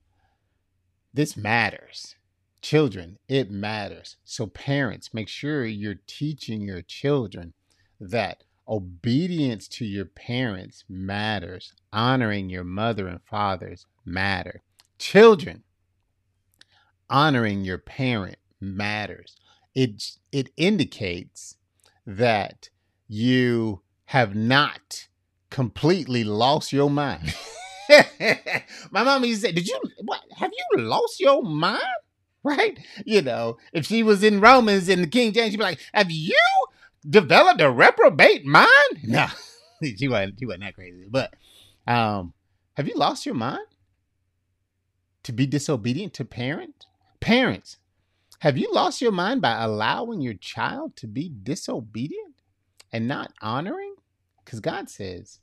this 1.14 1.36
matters. 1.36 2.16
Children, 2.62 3.18
it 3.28 3.50
matters. 3.50 4.18
So, 4.26 4.48
parents, 4.48 5.14
make 5.14 5.30
sure 5.30 5.66
you're 5.66 6.02
teaching 6.08 6.62
your 6.62 6.82
children 6.82 7.54
that 8.00 8.44
obedience 8.68 9.68
to 9.68 9.86
your 9.86 10.06
parents 10.06 10.84
matters, 10.88 11.74
honoring 11.92 12.50
your 12.50 12.64
mother 12.64 13.08
and 13.08 13.22
fathers 13.24 13.86
matter. 14.06 14.62
Children, 15.00 15.64
honoring 17.10 17.64
your 17.64 17.78
parent 17.78 18.38
matters. 18.62 19.36
It 19.74 20.18
it 20.32 20.52
indicates 20.58 21.56
that 22.06 22.70
you 23.08 23.82
have 24.06 24.36
not 24.36 25.08
completely 25.50 26.24
lost 26.24 26.74
your 26.74 26.90
mind. 26.90 27.36
My 28.92 29.04
mom 29.04 29.24
used 29.26 29.42
to 29.42 29.48
say, 29.48 29.54
"Did 29.54 29.68
you 29.68 29.80
what? 30.04 30.22
Have 30.38 30.52
you 30.52 30.84
lost 30.84 31.20
your 31.20 31.44
mind?" 31.44 31.82
Right? 32.42 32.80
You 33.06 33.22
know, 33.22 33.58
if 33.74 33.86
she 33.86 34.02
was 34.02 34.24
in 34.24 34.40
Romans 34.40 34.88
in 34.88 35.02
the 35.02 35.08
King 35.08 35.34
James, 35.34 35.52
she'd 35.52 35.58
be 35.58 35.64
like, 35.64 35.82
"Have 35.94 36.10
you 36.10 36.40
developed 37.08 37.60
a 37.60 37.70
reprobate 37.70 38.46
mind?" 38.46 38.70
No, 39.04 39.28
she 39.84 40.08
wasn't. 40.08 40.40
She 40.40 40.46
wasn't 40.46 40.64
that 40.64 40.74
crazy. 40.74 41.06
But 41.10 41.34
um, 41.86 42.34
have 42.76 42.88
you 42.88 42.94
lost 42.96 43.26
your 43.26 43.36
mind 43.36 43.68
to 45.24 45.34
be 45.34 45.46
disobedient 45.46 46.14
to 46.14 46.24
parent? 46.24 46.86
Parents, 47.20 47.78
have 48.40 48.58
you 48.58 48.72
lost 48.72 49.02
your 49.02 49.12
mind 49.12 49.42
by 49.42 49.62
allowing 49.62 50.22
your 50.22 50.36
child 50.36 50.96
to 50.96 51.08
be 51.08 51.30
disobedient 51.44 52.36
and 52.94 53.06
not 53.06 53.34
honoring? 53.42 53.96
Because 54.46 54.62
God 54.62 54.90
says 54.90 55.40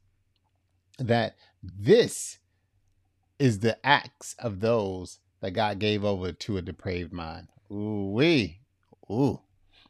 that 0.98 1.36
this 1.62 2.38
is 3.38 3.58
the 3.58 3.84
acts 3.86 4.34
of 4.38 4.60
those 4.60 5.18
that 5.40 5.52
God 5.52 5.78
gave 5.78 6.04
over 6.04 6.32
to 6.32 6.56
a 6.56 6.62
depraved 6.62 7.12
mind. 7.12 7.48
Ooh, 7.70 8.10
wee. 8.12 8.60
Ooh. 9.10 9.40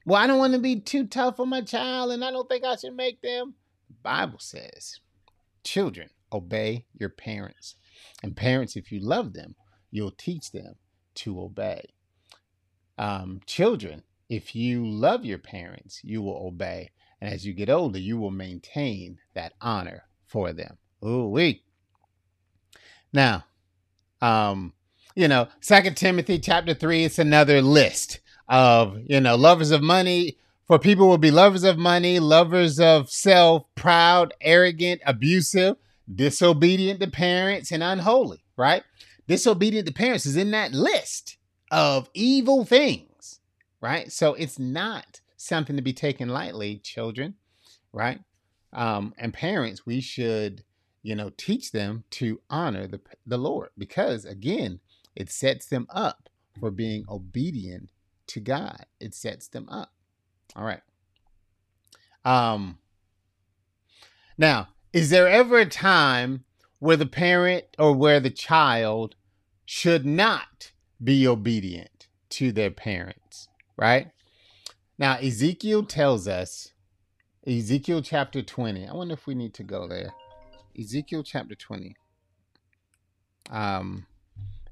Well, 0.05 0.23
I 0.23 0.27
don't 0.27 0.39
want 0.39 0.53
to 0.55 0.59
be 0.59 0.81
too 0.81 1.07
tough 1.07 1.41
on 1.41 1.49
my 1.49 1.63
child 1.63 2.13
and 2.13 2.25
I 2.25 2.31
don't 2.31 2.49
think 2.49 2.65
I 2.65 2.77
should 2.77 2.95
make 2.95 3.21
them. 3.23 3.55
The 3.89 3.95
Bible 4.03 4.39
says, 4.39 5.01
children, 5.65 6.11
obey 6.33 6.87
your 6.99 7.09
parents. 7.09 7.77
And 8.23 8.37
parents, 8.37 8.77
if 8.77 8.91
you 8.93 9.01
love 9.01 9.33
them, 9.33 9.55
you'll 9.91 10.13
teach 10.13 10.51
them 10.53 10.75
to 11.17 11.41
obey. 11.41 11.93
Um, 12.99 13.41
children, 13.47 14.03
if 14.29 14.55
you 14.55 14.87
love 14.87 15.25
your 15.25 15.39
parents, 15.39 16.01
you 16.03 16.23
will 16.23 16.47
obey. 16.47 16.91
And 17.21 17.33
as 17.33 17.47
you 17.47 17.53
get 17.53 17.71
older, 17.71 17.99
you 17.99 18.19
will 18.19 18.31
maintain 18.31 19.19
that 19.35 19.55
honor 19.61 20.05
for 20.27 20.53
them. 20.53 20.79
Ooh, 21.07 21.29
wee. 21.29 21.63
Now, 23.13 23.45
um, 24.21 24.73
you 25.15 25.29
know, 25.29 25.49
Second 25.61 25.97
Timothy 25.97 26.39
chapter 26.39 26.75
three, 26.75 27.05
it's 27.05 27.19
another 27.19 27.63
list 27.63 28.21
of, 28.49 28.99
you 29.07 29.21
know, 29.21 29.37
lovers 29.37 29.71
of 29.71 29.83
money. 29.83 30.37
For 30.67 30.81
people 30.81 31.09
will 31.09 31.19
be 31.19 31.31
lovers 31.31 31.63
of 31.63 31.79
money, 31.79 32.19
lovers 32.19 32.81
of 32.81 33.09
self, 33.09 33.65
proud, 33.77 34.35
arrogant, 34.41 35.01
abusive, 35.07 35.77
disobedient 36.13 36.99
to 37.01 37.07
parents, 37.09 37.71
and 37.71 37.85
unholy, 37.85 38.43
right? 38.57 38.83
Disobedient 39.29 39.87
to 39.87 39.95
parents 39.95 40.27
is 40.27 40.37
in 40.37 40.51
that 40.51 40.73
list 40.73 41.39
of 41.71 42.11
evil 42.15 42.65
things, 42.65 43.41
right? 43.81 44.11
So 44.11 44.35
it's 44.35 44.59
not 44.59 45.21
something 45.37 45.77
to 45.77 45.83
be 45.83 45.93
taken 45.93 46.29
lightly, 46.29 46.79
children, 46.79 47.35
right? 47.93 48.21
Um, 48.73 49.15
and 49.19 49.33
parents, 49.33 49.87
we 49.87 50.01
should, 50.01 50.65
you 51.07 51.15
know, 51.15 51.31
teach 51.37 51.71
them 51.71 52.03
to 52.11 52.41
honor 52.51 52.89
the, 52.89 53.01
the 53.25 53.39
Lord 53.39 53.69
because, 53.79 54.25
again, 54.25 54.81
it 55.15 55.31
sets 55.31 55.67
them 55.67 55.87
up 55.89 56.29
for 56.59 56.73
being 56.73 57.05
obedient 57.09 57.91
to 58.27 58.41
God. 58.41 58.87
It 58.99 59.15
sets 59.15 59.47
them 59.47 59.69
up. 59.69 59.93
All 60.57 60.65
right. 60.65 60.81
Um, 62.25 62.79
now, 64.37 64.71
is 64.93 65.11
there 65.11 65.29
ever 65.29 65.59
a 65.59 65.67
time 65.67 66.43
where 66.81 66.97
the 66.97 67.07
parent 67.07 67.67
or 67.79 67.93
where 67.93 68.19
the 68.19 68.29
child 68.29 69.15
should 69.65 70.05
not 70.05 70.73
be 71.03 71.25
obedient 71.25 72.09
to 72.31 72.51
their 72.51 72.73
parents, 72.73 73.47
right? 73.77 74.11
Now, 74.99 75.19
Ezekiel 75.19 75.85
tells 75.85 76.27
us, 76.27 76.73
Ezekiel 77.47 78.03
chapter 78.03 78.43
20. 78.43 78.89
I 78.89 78.93
wonder 78.93 79.15
if 79.15 79.29
we 79.29 79.37
need 79.37 79.55
to 79.55 79.63
go 79.63 79.87
there. 79.87 80.13
Ezekiel 80.78 81.23
chapter 81.23 81.54
20. 81.54 81.97
Um, 83.50 84.06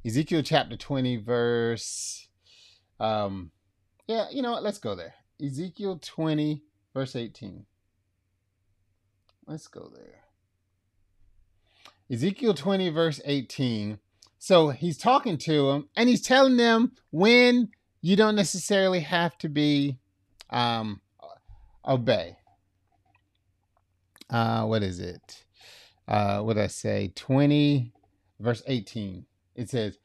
Ezekiel 0.04 0.42
chapter 0.42 0.76
20, 0.76 1.16
verse, 1.18 2.28
um, 3.00 3.50
yeah, 4.06 4.26
you 4.30 4.42
know 4.42 4.52
what? 4.52 4.62
Let's 4.62 4.78
go 4.78 4.94
there. 4.94 5.14
Ezekiel 5.42 5.99
20, 6.02 6.62
verse 6.92 7.16
18. 7.16 7.64
Let's 9.46 9.66
go 9.66 9.90
there. 9.94 10.20
Ezekiel 12.11 12.54
20, 12.54 12.90
verse 12.90 13.20
18. 13.25 13.99
So 14.38 14.68
he's 14.68 14.99
talking 14.99 15.38
to 15.38 15.70
them 15.70 15.88
and 15.96 16.08
he's 16.08 16.20
telling 16.20 16.58
them 16.58 16.92
when 17.11 17.70
you 18.02 18.16
don't 18.16 18.37
necessarily 18.37 19.00
have 19.00 19.38
to 19.38 19.49
be 19.49 19.99
um, 20.50 21.00
obey. 21.87 22.37
Uh, 24.28 24.64
what 24.64 24.82
is 24.82 25.00
it? 25.00 25.43
Uh, 26.06 26.40
what 26.40 26.58
I 26.58 26.66
say? 26.68 27.12
20, 27.14 27.92
verse 28.40 28.62
18. 28.66 29.26
It 29.54 29.70
says, 29.70 29.99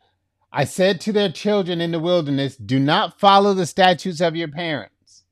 I 0.52 0.66
said 0.66 1.02
to 1.02 1.14
their 1.14 1.32
children 1.32 1.82
in 1.82 1.92
the 1.92 2.00
wilderness, 2.00 2.56
Do 2.56 2.80
not 2.80 3.20
follow 3.20 3.54
the 3.54 3.66
statutes 3.66 4.22
of 4.22 4.36
your 4.36 4.48
parents, 4.48 5.24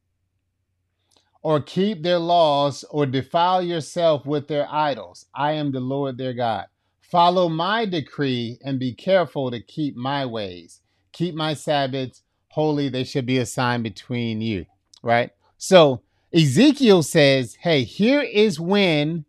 or 1.42 1.62
keep 1.62 2.04
their 2.04 2.20
laws, 2.20 2.84
or 2.90 3.06
defile 3.06 3.62
yourself 3.64 4.26
with 4.26 4.48
their 4.48 4.68
idols. 4.72 5.26
I 5.34 5.54
am 5.54 5.72
the 5.72 5.80
Lord 5.80 6.18
their 6.18 6.34
God. 6.34 6.66
Follow 7.02 7.50
my 7.50 7.86
decree 7.86 8.60
and 8.64 8.80
be 8.80 8.94
careful 8.94 9.50
to 9.52 9.62
keep 9.62 9.96
my 9.96 10.26
ways. 10.26 10.82
Keep 11.14 11.36
my 11.36 11.54
Sabbaths 11.54 12.22
holy, 12.50 12.90
they 12.90 13.04
should 13.04 13.26
be 13.26 13.38
a 13.38 13.46
sign 13.46 13.84
between 13.84 14.42
you 14.42 14.66
right? 15.04 15.32
So 15.58 16.02
Ezekiel 16.34 17.04
says, 17.04 17.56
hey, 17.62 17.84
here 17.84 18.22
is 18.22 18.60
when, 18.60 19.26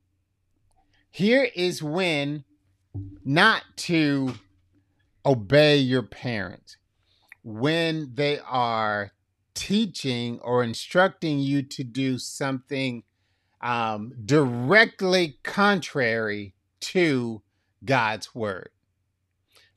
here 1.10 1.48
is 1.54 1.82
when 1.82 2.44
not 3.24 3.62
to 3.76 4.34
obey 5.24 5.76
your 5.76 6.02
parents 6.02 6.76
when 7.42 8.10
they 8.14 8.38
are 8.40 9.12
teaching 9.54 10.38
or 10.40 10.62
instructing 10.62 11.38
you 11.38 11.62
to 11.62 11.82
do 11.82 12.18
something 12.18 13.02
um, 13.60 14.12
directly 14.24 15.38
contrary 15.42 16.54
to 16.80 17.42
God's 17.84 18.34
word. 18.34 18.70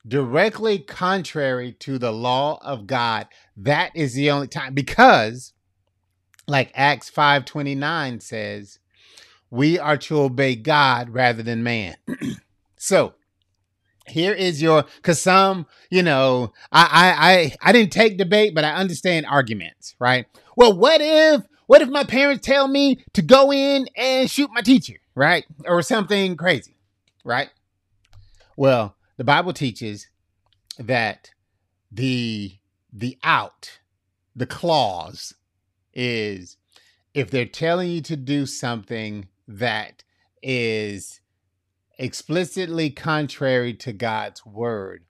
Directly 0.06 0.78
contrary 0.78 1.72
to 1.80 1.98
the 1.98 2.12
law 2.12 2.58
of 2.62 2.86
God. 2.86 3.26
That 3.56 3.90
is 3.94 4.14
the 4.14 4.30
only 4.30 4.48
time 4.48 4.74
because 4.74 5.52
like 6.46 6.72
Acts 6.74 7.10
5:29 7.10 8.20
says, 8.20 8.78
we 9.52 9.78
are 9.78 9.98
to 9.98 10.18
obey 10.18 10.56
God 10.56 11.10
rather 11.10 11.42
than 11.42 11.62
man. 11.62 11.94
so, 12.78 13.12
here 14.08 14.32
is 14.32 14.62
your 14.62 14.84
cuz 15.02 15.20
some, 15.20 15.66
you 15.90 16.02
know, 16.02 16.54
I 16.72 16.88
I 16.90 17.32
I 17.32 17.68
I 17.68 17.72
didn't 17.72 17.92
take 17.92 18.16
debate, 18.16 18.54
but 18.54 18.64
I 18.64 18.72
understand 18.72 19.26
arguments, 19.26 19.94
right? 20.00 20.24
Well, 20.56 20.76
what 20.76 21.02
if 21.02 21.42
what 21.66 21.82
if 21.82 21.90
my 21.90 22.02
parents 22.02 22.46
tell 22.46 22.66
me 22.66 23.04
to 23.12 23.20
go 23.20 23.52
in 23.52 23.88
and 23.94 24.30
shoot 24.30 24.50
my 24.54 24.62
teacher, 24.62 24.96
right? 25.14 25.44
Or 25.66 25.82
something 25.82 26.34
crazy, 26.36 26.78
right? 27.22 27.50
Well, 28.56 28.96
the 29.18 29.24
Bible 29.24 29.52
teaches 29.52 30.08
that 30.78 31.30
the 31.90 32.56
the 32.90 33.18
out, 33.22 33.80
the 34.34 34.46
clause 34.46 35.34
is 35.92 36.56
if 37.12 37.30
they're 37.30 37.44
telling 37.44 37.90
you 37.90 38.00
to 38.00 38.16
do 38.16 38.46
something 38.46 39.28
that 39.58 40.04
is 40.42 41.20
explicitly 41.98 42.90
contrary 42.90 43.74
to 43.74 43.92
God's 43.92 44.44
word, 44.44 45.04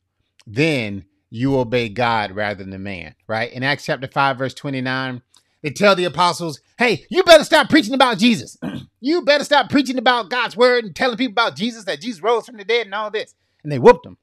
then 0.47 1.05
you 1.31 1.59
obey 1.59 1.89
God 1.89 2.33
rather 2.33 2.63
than 2.63 2.71
the 2.71 2.79
man, 2.79 3.15
right? 3.27 3.51
In 3.53 3.63
Acts 3.63 3.87
chapter 3.87 4.07
5, 4.07 4.37
verse 4.37 4.55
29, 4.55 5.23
they 5.63 5.71
tell 5.71 5.95
the 5.95 6.05
apostles, 6.05 6.61
hey, 6.77 7.07
you 7.09 7.23
better 7.23 7.45
stop 7.45 7.71
preaching 7.71 7.95
about 7.95 8.19
Jesus. 8.19 8.59
you 9.01 9.23
better 9.23 9.45
stop 9.45 9.71
preaching 9.71 9.97
about 9.97 10.29
God's 10.29 10.57
word 10.57 10.85
and 10.85 10.95
telling 10.95 11.17
people 11.17 11.33
about 11.33 11.57
Jesus, 11.57 11.85
that 11.85 12.01
Jesus 12.01 12.23
rose 12.23 12.47
from 12.47 12.57
the 12.57 12.65
dead 12.65 12.87
and 12.87 12.95
all 12.95 13.11
this. 13.11 13.35
And 13.63 13.71
they 13.73 13.79
whooped 13.79 14.05
them. 14.05 14.19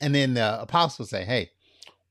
And 0.00 0.14
then 0.14 0.34
the 0.34 0.60
apostles 0.60 1.10
say, 1.10 1.24
hey, 1.24 1.50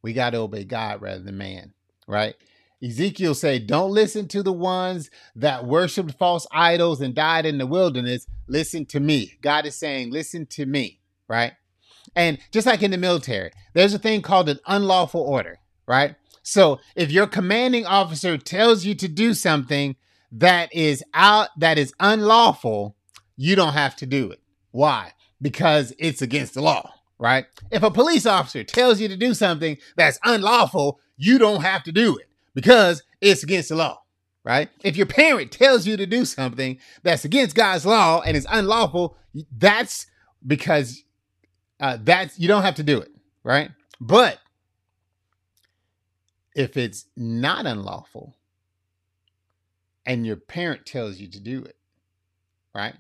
we 0.02 0.13
got 0.13 0.32
to 0.32 0.39
obey 0.39 0.65
God 0.65 1.02
rather 1.02 1.21
than 1.21 1.38
man, 1.38 1.73
right? 2.08 2.36
Ezekiel 2.84 3.34
said, 3.34 3.67
Don't 3.67 3.91
listen 3.91 4.28
to 4.30 4.43
the 4.43 4.52
ones 4.52 5.10
that 5.36 5.65
worshiped 5.65 6.17
false 6.17 6.46
idols 6.52 7.00
and 7.00 7.15
died 7.15 7.46
in 7.46 7.58
the 7.58 7.65
wilderness. 7.65 8.28
Listen 8.48 8.86
to 8.88 9.00
me. 9.00 9.34
God 9.41 9.65
is 9.65 9.76
saying, 9.76 10.12
Listen 10.12 10.46
to 10.48 10.65
me, 10.65 11.00
right? 11.30 11.54
And 12.15 12.38
just 12.52 12.67
like 12.67 12.84
in 12.84 12.91
the 12.91 12.98
military, 12.98 13.52
there's 13.74 13.93
a 13.93 14.00
thing 14.00 14.22
called 14.22 14.50
an 14.50 14.60
unlawful 14.67 15.22
order, 15.22 15.60
right? 15.88 16.15
So 16.43 16.80
if 16.96 17.10
your 17.10 17.26
commanding 17.26 17.86
officer 17.86 18.38
tells 18.38 18.84
you 18.84 18.96
to 18.96 19.08
do 19.08 19.34
something 19.34 19.96
that 20.34 20.74
is 20.76 21.04
out, 21.13 21.50
that 21.58 21.78
is 21.78 21.93
unlawful, 22.02 22.98
you 23.38 23.56
don't 23.56 23.74
have 23.74 23.96
to 23.98 24.06
do 24.06 24.30
it. 24.30 24.41
Why? 24.72 25.13
Because 25.41 25.93
it's 25.98 26.22
against 26.22 26.56
the 26.56 26.62
law, 26.62 26.91
right? 27.17 27.46
If 27.72 27.82
a 27.82 27.91
police 27.91 28.26
officer 28.26 28.63
tells 28.65 29.00
you 29.00 29.08
to 29.08 29.15
do 29.15 29.34
something 29.34 29.78
that's 29.96 30.19
unlawful, 30.26 31.00
you 31.15 31.38
don't 31.38 31.62
have 31.62 31.84
to 31.84 31.91
do 31.93 32.17
it 32.17 32.28
because 32.54 33.04
it's 33.22 33.44
against 33.44 33.70
the 33.70 33.76
law, 33.76 34.02
right? 34.44 34.70
If 34.84 34.98
your 34.98 35.06
parent 35.06 35.52
tells 35.52 35.88
you 35.88 35.98
to 35.98 36.06
do 36.06 36.26
something 36.26 36.80
that's 37.04 37.26
against 37.26 37.56
God's 37.56 37.86
law 37.86 38.22
and 38.22 38.38
is 38.38 38.48
unlawful, 38.50 39.18
that's 39.56 40.08
because 40.46 41.04
uh, 41.80 41.98
that's 42.02 42.39
you 42.39 42.48
don't 42.48 42.63
have 42.63 42.76
to 42.76 42.84
do 42.84 43.00
it, 43.00 43.12
right? 43.44 43.70
But 44.00 44.39
if 46.56 46.78
it's 46.78 47.06
not 47.18 47.66
unlawful 47.66 48.36
and 50.06 50.26
your 50.26 50.36
parent 50.36 50.86
tells 50.86 51.20
you 51.20 51.28
to 51.30 51.39
do 51.39 51.63
it, 51.63 51.78
right? 52.76 52.96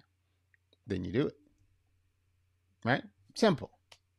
Then 0.87 1.03
you 1.03 1.11
do 1.11 1.27
it. 1.27 1.35
Right? 2.83 3.03
Simple. 3.35 3.71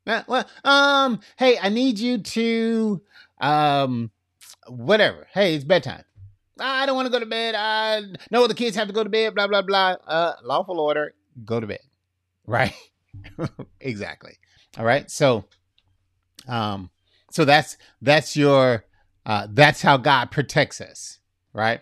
well, 0.06 0.48
um, 0.64 1.20
hey, 1.36 1.58
I 1.60 1.68
need 1.68 1.98
you 1.98 2.18
to 2.18 3.02
um 3.40 4.10
whatever. 4.68 5.26
Hey, 5.32 5.54
it's 5.54 5.64
bedtime. 5.64 6.04
I 6.58 6.86
don't 6.86 6.94
want 6.94 7.06
to 7.06 7.12
go 7.12 7.18
to 7.18 7.26
bed. 7.26 7.54
I 7.56 8.02
know 8.30 8.46
the 8.46 8.54
kids 8.54 8.76
have 8.76 8.86
to 8.86 8.94
go 8.94 9.02
to 9.02 9.10
bed. 9.10 9.34
Blah 9.34 9.48
blah 9.48 9.62
blah. 9.62 9.96
Uh, 10.06 10.34
lawful 10.42 10.80
order. 10.80 11.14
Go 11.44 11.60
to 11.60 11.66
bed. 11.66 11.80
Right. 12.46 12.74
exactly. 13.80 14.34
All 14.76 14.84
right. 14.84 15.10
So, 15.10 15.46
um, 16.46 16.90
so 17.30 17.46
that's 17.46 17.78
that's 18.02 18.36
your 18.36 18.84
uh, 19.24 19.46
that's 19.50 19.80
how 19.80 19.96
God 19.96 20.30
protects 20.30 20.78
us. 20.82 21.20
Right. 21.54 21.80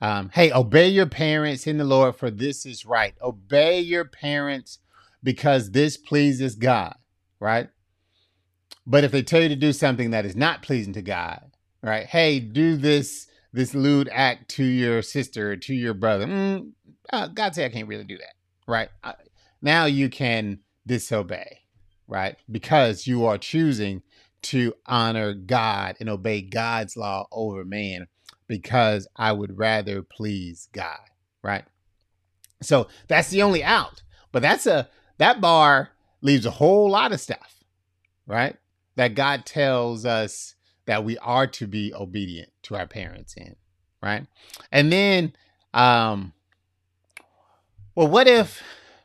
Um, 0.00 0.30
hey, 0.32 0.52
obey 0.52 0.88
your 0.88 1.06
parents 1.06 1.66
in 1.66 1.76
the 1.76 1.84
Lord, 1.84 2.16
for 2.16 2.30
this 2.30 2.64
is 2.64 2.86
right. 2.86 3.14
Obey 3.20 3.80
your 3.80 4.06
parents 4.06 4.78
because 5.22 5.70
this 5.70 5.96
pleases 5.98 6.54
God, 6.54 6.94
right? 7.40 7.68
But 8.86 9.04
if 9.04 9.12
they 9.12 9.22
tell 9.22 9.42
you 9.42 9.48
to 9.48 9.56
do 9.56 9.72
something 9.72 10.10
that 10.10 10.26
is 10.26 10.36
not 10.36 10.62
pleasing 10.62 10.92
to 10.94 11.02
God, 11.02 11.52
right? 11.84 12.06
Hey, 12.06 12.40
do 12.40 12.76
this 12.76 13.28
this 13.52 13.74
lewd 13.74 14.08
act 14.10 14.48
to 14.50 14.64
your 14.64 15.00
sister 15.00 15.56
to 15.56 15.74
your 15.74 15.94
brother. 15.94 16.26
Mm, 16.26 16.72
uh, 17.12 17.28
God 17.28 17.54
say 17.54 17.64
I 17.64 17.68
can't 17.68 17.86
really 17.86 18.04
do 18.04 18.18
that, 18.18 18.34
right? 18.66 18.88
Uh, 19.04 19.12
now 19.62 19.84
you 19.84 20.08
can 20.08 20.58
disobey, 20.86 21.60
right? 22.08 22.36
Because 22.50 23.06
you 23.06 23.26
are 23.26 23.38
choosing 23.38 24.02
to 24.42 24.74
honor 24.86 25.34
God 25.34 25.96
and 26.00 26.08
obey 26.08 26.42
God's 26.42 26.96
law 26.96 27.26
over 27.30 27.64
man 27.64 28.08
because 28.48 29.06
I 29.16 29.32
would 29.32 29.56
rather 29.56 30.02
please 30.02 30.68
God, 30.72 30.98
right? 31.42 31.64
So 32.60 32.88
that's 33.08 33.30
the 33.30 33.42
only 33.42 33.62
out. 33.62 34.02
But 34.32 34.42
that's 34.42 34.66
a 34.66 34.88
that 35.18 35.40
bar 35.40 35.90
leaves 36.22 36.46
a 36.46 36.50
whole 36.50 36.90
lot 36.90 37.12
of 37.12 37.20
stuff, 37.20 37.62
right? 38.26 38.56
That 38.96 39.14
God 39.14 39.46
tells 39.46 40.04
us 40.04 40.53
that 40.86 41.04
we 41.04 41.18
are 41.18 41.46
to 41.46 41.66
be 41.66 41.92
obedient 41.94 42.50
to 42.64 42.76
our 42.76 42.86
parents 42.86 43.34
in, 43.36 43.56
right? 44.02 44.26
And 44.70 44.92
then 44.92 45.34
um 45.72 46.32
well 47.94 48.08
what 48.08 48.26
if 48.28 48.62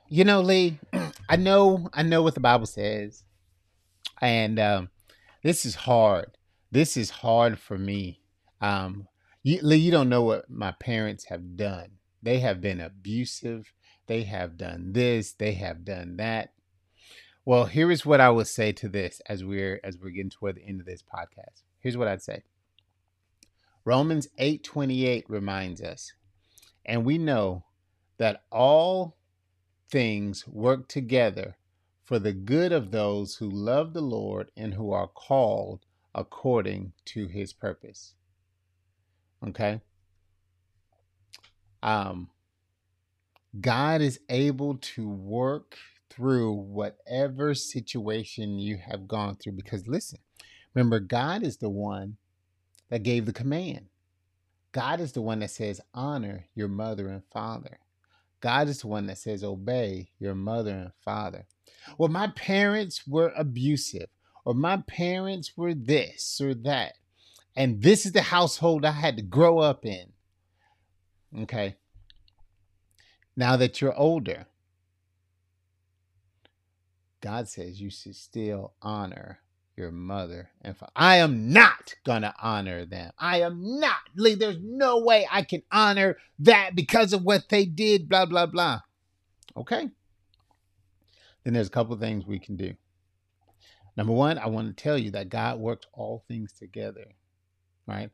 you 0.07 0.23
know 0.23 0.41
Lee, 0.41 0.79
I 1.29 1.35
know 1.35 1.89
I 1.93 2.03
know 2.03 2.21
what 2.21 2.33
the 2.33 2.39
Bible 2.39 2.65
says. 2.65 3.23
And 4.21 4.59
um 4.59 4.89
this 5.43 5.65
is 5.65 5.75
hard. 5.75 6.31
This 6.71 6.97
is 6.97 7.09
hard 7.09 7.59
for 7.59 7.77
me. 7.77 8.21
Um 8.61 9.07
you, 9.43 9.59
Lee, 9.61 9.77
you 9.77 9.91
don't 9.91 10.09
know 10.09 10.23
what 10.23 10.49
my 10.49 10.71
parents 10.71 11.25
have 11.25 11.55
done. 11.55 11.91
They 12.21 12.39
have 12.39 12.59
been 12.59 12.81
abusive. 12.81 13.71
They 14.07 14.23
have 14.23 14.57
done 14.57 14.91
this. 14.91 15.33
They 15.33 15.53
have 15.53 15.85
done 15.85 16.17
that. 16.17 16.53
Well, 17.45 17.65
here 17.65 17.89
is 17.89 18.05
what 18.05 18.19
I 18.19 18.29
would 18.29 18.47
say 18.47 18.71
to 18.73 18.89
this 18.89 19.21
as 19.27 19.43
we're 19.43 19.79
as 19.83 19.97
we're 19.97 20.09
getting 20.09 20.29
toward 20.29 20.55
the 20.55 20.65
end 20.65 20.81
of 20.81 20.85
this 20.85 21.01
podcast. 21.03 21.63
Here's 21.79 21.97
what 21.97 22.07
I'd 22.07 22.21
say. 22.21 22.43
Romans 23.85 24.27
8:28 24.37 25.25
reminds 25.29 25.81
us, 25.81 26.13
and 26.85 27.05
we 27.05 27.17
know 27.17 27.65
that 28.17 28.43
all 28.51 29.17
things 29.89 30.47
work 30.47 30.87
together 30.87 31.57
for 32.03 32.19
the 32.19 32.33
good 32.33 32.71
of 32.71 32.91
those 32.91 33.35
who 33.35 33.49
love 33.49 33.93
the 33.93 34.01
Lord 34.01 34.51
and 34.57 34.73
who 34.73 34.91
are 34.91 35.07
called 35.07 35.85
according 36.13 36.93
to 37.05 37.27
his 37.27 37.53
purpose. 37.53 38.15
Okay? 39.47 39.81
Um 41.81 42.29
God 43.59 44.01
is 44.01 44.19
able 44.29 44.77
to 44.77 45.09
work 45.09 45.77
through 46.09 46.51
whatever 46.51 47.55
situation 47.55 48.59
you 48.59 48.77
have 48.77 49.07
gone 49.07 49.37
through 49.37 49.53
because 49.53 49.87
listen, 49.87 50.19
remember 50.79 51.01
God 51.01 51.43
is 51.43 51.57
the 51.57 51.69
one 51.69 52.15
that 52.89 53.03
gave 53.03 53.25
the 53.25 53.33
command. 53.33 53.87
God 54.71 55.01
is 55.01 55.11
the 55.11 55.21
one 55.21 55.39
that 55.39 55.51
says 55.51 55.81
honor 55.93 56.45
your 56.55 56.69
mother 56.69 57.09
and 57.09 57.21
father. 57.33 57.79
God 58.39 58.69
is 58.69 58.81
the 58.81 58.87
one 58.87 59.07
that 59.07 59.17
says 59.17 59.43
obey 59.43 60.11
your 60.19 60.35
mother 60.35 60.71
and 60.71 60.91
father. 61.03 61.45
Well, 61.97 62.09
my 62.09 62.27
parents 62.27 63.05
were 63.05 63.33
abusive, 63.35 64.07
or 64.45 64.53
my 64.53 64.77
parents 64.87 65.57
were 65.57 65.73
this 65.73 66.39
or 66.41 66.53
that. 66.53 66.93
And 67.57 67.81
this 67.81 68.05
is 68.05 68.13
the 68.13 68.21
household 68.21 68.85
I 68.85 68.91
had 68.91 69.17
to 69.17 69.23
grow 69.23 69.59
up 69.59 69.85
in. 69.85 70.13
Okay. 71.41 71.75
Now 73.35 73.57
that 73.57 73.81
you're 73.81 73.97
older, 73.97 74.45
God 77.21 77.49
says 77.49 77.81
you 77.81 77.89
should 77.89 78.15
still 78.15 78.73
honor 78.81 79.39
your 79.79 79.91
mother 79.91 80.51
and 80.61 80.77
father. 80.77 80.91
I 80.95 81.17
am 81.17 81.51
not 81.51 81.95
going 82.05 82.21
to 82.21 82.33
honor 82.39 82.85
them. 82.85 83.11
I 83.17 83.41
am 83.41 83.79
not. 83.79 83.97
There's 84.15 84.59
no 84.61 84.99
way 84.99 85.27
I 85.31 85.41
can 85.41 85.63
honor 85.71 86.17
that 86.39 86.75
because 86.75 87.13
of 87.13 87.23
what 87.23 87.49
they 87.49 87.65
did, 87.65 88.07
blah, 88.07 88.27
blah, 88.27 88.45
blah. 88.45 88.81
Okay. 89.57 89.89
Then 91.43 91.53
there's 91.53 91.67
a 91.67 91.71
couple 91.71 91.97
things 91.97 92.27
we 92.27 92.37
can 92.37 92.57
do. 92.57 92.73
Number 93.97 94.13
one, 94.13 94.37
I 94.37 94.47
want 94.47 94.75
to 94.75 94.83
tell 94.83 94.97
you 94.97 95.11
that 95.11 95.29
God 95.29 95.59
worked 95.59 95.87
all 95.93 96.23
things 96.27 96.53
together 96.53 97.05
right? 97.89 98.11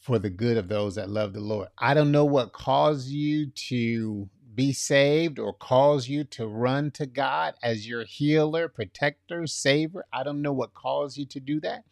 For 0.00 0.18
the 0.18 0.30
good 0.30 0.58
of 0.58 0.68
those 0.68 0.96
that 0.96 1.08
love 1.08 1.32
the 1.32 1.40
Lord. 1.40 1.68
I 1.78 1.94
don't 1.94 2.12
know 2.12 2.26
what 2.26 2.52
caused 2.52 3.08
you 3.08 3.50
to 3.68 4.28
be 4.54 4.72
saved 4.72 5.38
or 5.38 5.52
cause 5.52 6.08
you 6.08 6.24
to 6.24 6.46
run 6.46 6.90
to 6.92 7.06
God 7.06 7.54
as 7.62 7.88
your 7.88 8.04
healer, 8.04 8.68
protector, 8.68 9.46
savior. 9.46 10.04
I 10.12 10.22
don't 10.22 10.42
know 10.42 10.52
what 10.52 10.74
caused 10.74 11.16
you 11.16 11.26
to 11.26 11.40
do 11.40 11.60
that, 11.60 11.84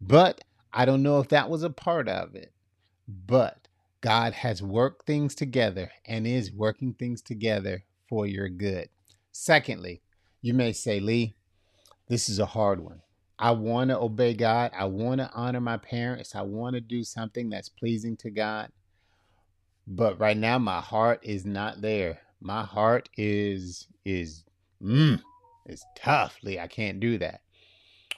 but 0.00 0.42
I 0.72 0.84
don't 0.84 1.02
know 1.02 1.20
if 1.20 1.28
that 1.28 1.48
was 1.48 1.62
a 1.62 1.70
part 1.70 2.08
of 2.08 2.34
it. 2.34 2.52
But 3.08 3.68
God 4.00 4.32
has 4.32 4.62
worked 4.62 5.06
things 5.06 5.34
together 5.34 5.90
and 6.04 6.26
is 6.26 6.52
working 6.52 6.94
things 6.94 7.22
together 7.22 7.84
for 8.08 8.26
your 8.26 8.48
good. 8.48 8.88
Secondly, 9.32 10.02
you 10.42 10.54
may 10.54 10.72
say, 10.72 11.00
Lee, 11.00 11.34
this 12.08 12.28
is 12.28 12.38
a 12.38 12.46
hard 12.46 12.80
one. 12.80 13.02
I 13.38 13.50
want 13.50 13.90
to 13.90 13.98
obey 13.98 14.34
God. 14.34 14.70
I 14.76 14.86
want 14.86 15.20
to 15.20 15.30
honor 15.34 15.60
my 15.60 15.76
parents. 15.76 16.34
I 16.34 16.42
want 16.42 16.74
to 16.74 16.80
do 16.80 17.04
something 17.04 17.50
that's 17.50 17.68
pleasing 17.68 18.16
to 18.18 18.30
God. 18.30 18.70
But 19.86 20.18
right 20.18 20.36
now 20.36 20.58
my 20.58 20.80
heart 20.80 21.20
is 21.22 21.44
not 21.44 21.80
there. 21.80 22.20
My 22.40 22.64
heart 22.64 23.08
is 23.16 23.88
is 24.04 24.44
mm, 24.82 25.20
it's 25.64 25.84
toughly. 25.96 26.58
I 26.58 26.66
can't 26.66 27.00
do 27.00 27.18
that. 27.18 27.42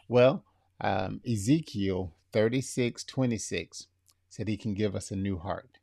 Well, 0.09 0.45
um, 0.81 1.21
Ezekiel 1.31 2.15
36, 2.33 3.05
26 3.05 3.87
said 4.29 4.49
he 4.49 4.57
can 4.57 4.75
give 4.75 4.95
us 4.95 5.11
a 5.11 5.17
new 5.17 5.39
heart. 5.39 5.79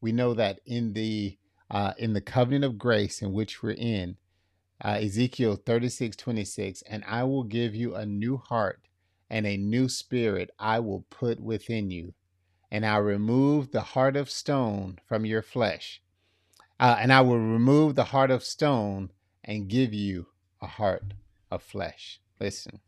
We 0.00 0.12
know 0.12 0.34
that 0.34 0.60
in 0.66 0.94
the 0.94 1.36
uh, 1.70 1.92
in 1.98 2.14
the 2.14 2.20
covenant 2.20 2.64
of 2.64 2.78
grace 2.78 3.22
in 3.22 3.32
which 3.32 3.62
we're 3.62 3.70
in, 3.72 4.16
uh, 4.84 4.98
Ezekiel 5.00 5.56
36, 5.56 6.16
26, 6.16 6.82
and 6.82 7.04
I 7.06 7.22
will 7.22 7.44
give 7.44 7.74
you 7.74 7.94
a 7.94 8.04
new 8.04 8.38
heart 8.38 8.80
and 9.28 9.46
a 9.46 9.56
new 9.56 9.88
spirit 9.88 10.50
I 10.58 10.80
will 10.80 11.04
put 11.10 11.38
within 11.38 11.90
you. 11.92 12.14
And 12.70 12.86
I 12.86 12.96
remove 12.98 13.72
the 13.72 13.80
heart 13.80 14.16
of 14.16 14.30
stone 14.30 14.98
from 15.06 15.24
your 15.24 15.42
flesh. 15.42 16.00
Uh, 16.78 16.96
and 16.98 17.12
I 17.12 17.20
will 17.20 17.38
remove 17.38 17.94
the 17.94 18.04
heart 18.04 18.30
of 18.30 18.44
stone 18.44 19.10
and 19.44 19.68
give 19.68 19.92
you 19.92 20.26
a 20.62 20.66
heart 20.66 21.14
of 21.50 21.62
flesh. 21.62 22.20
Listen, 22.38 22.80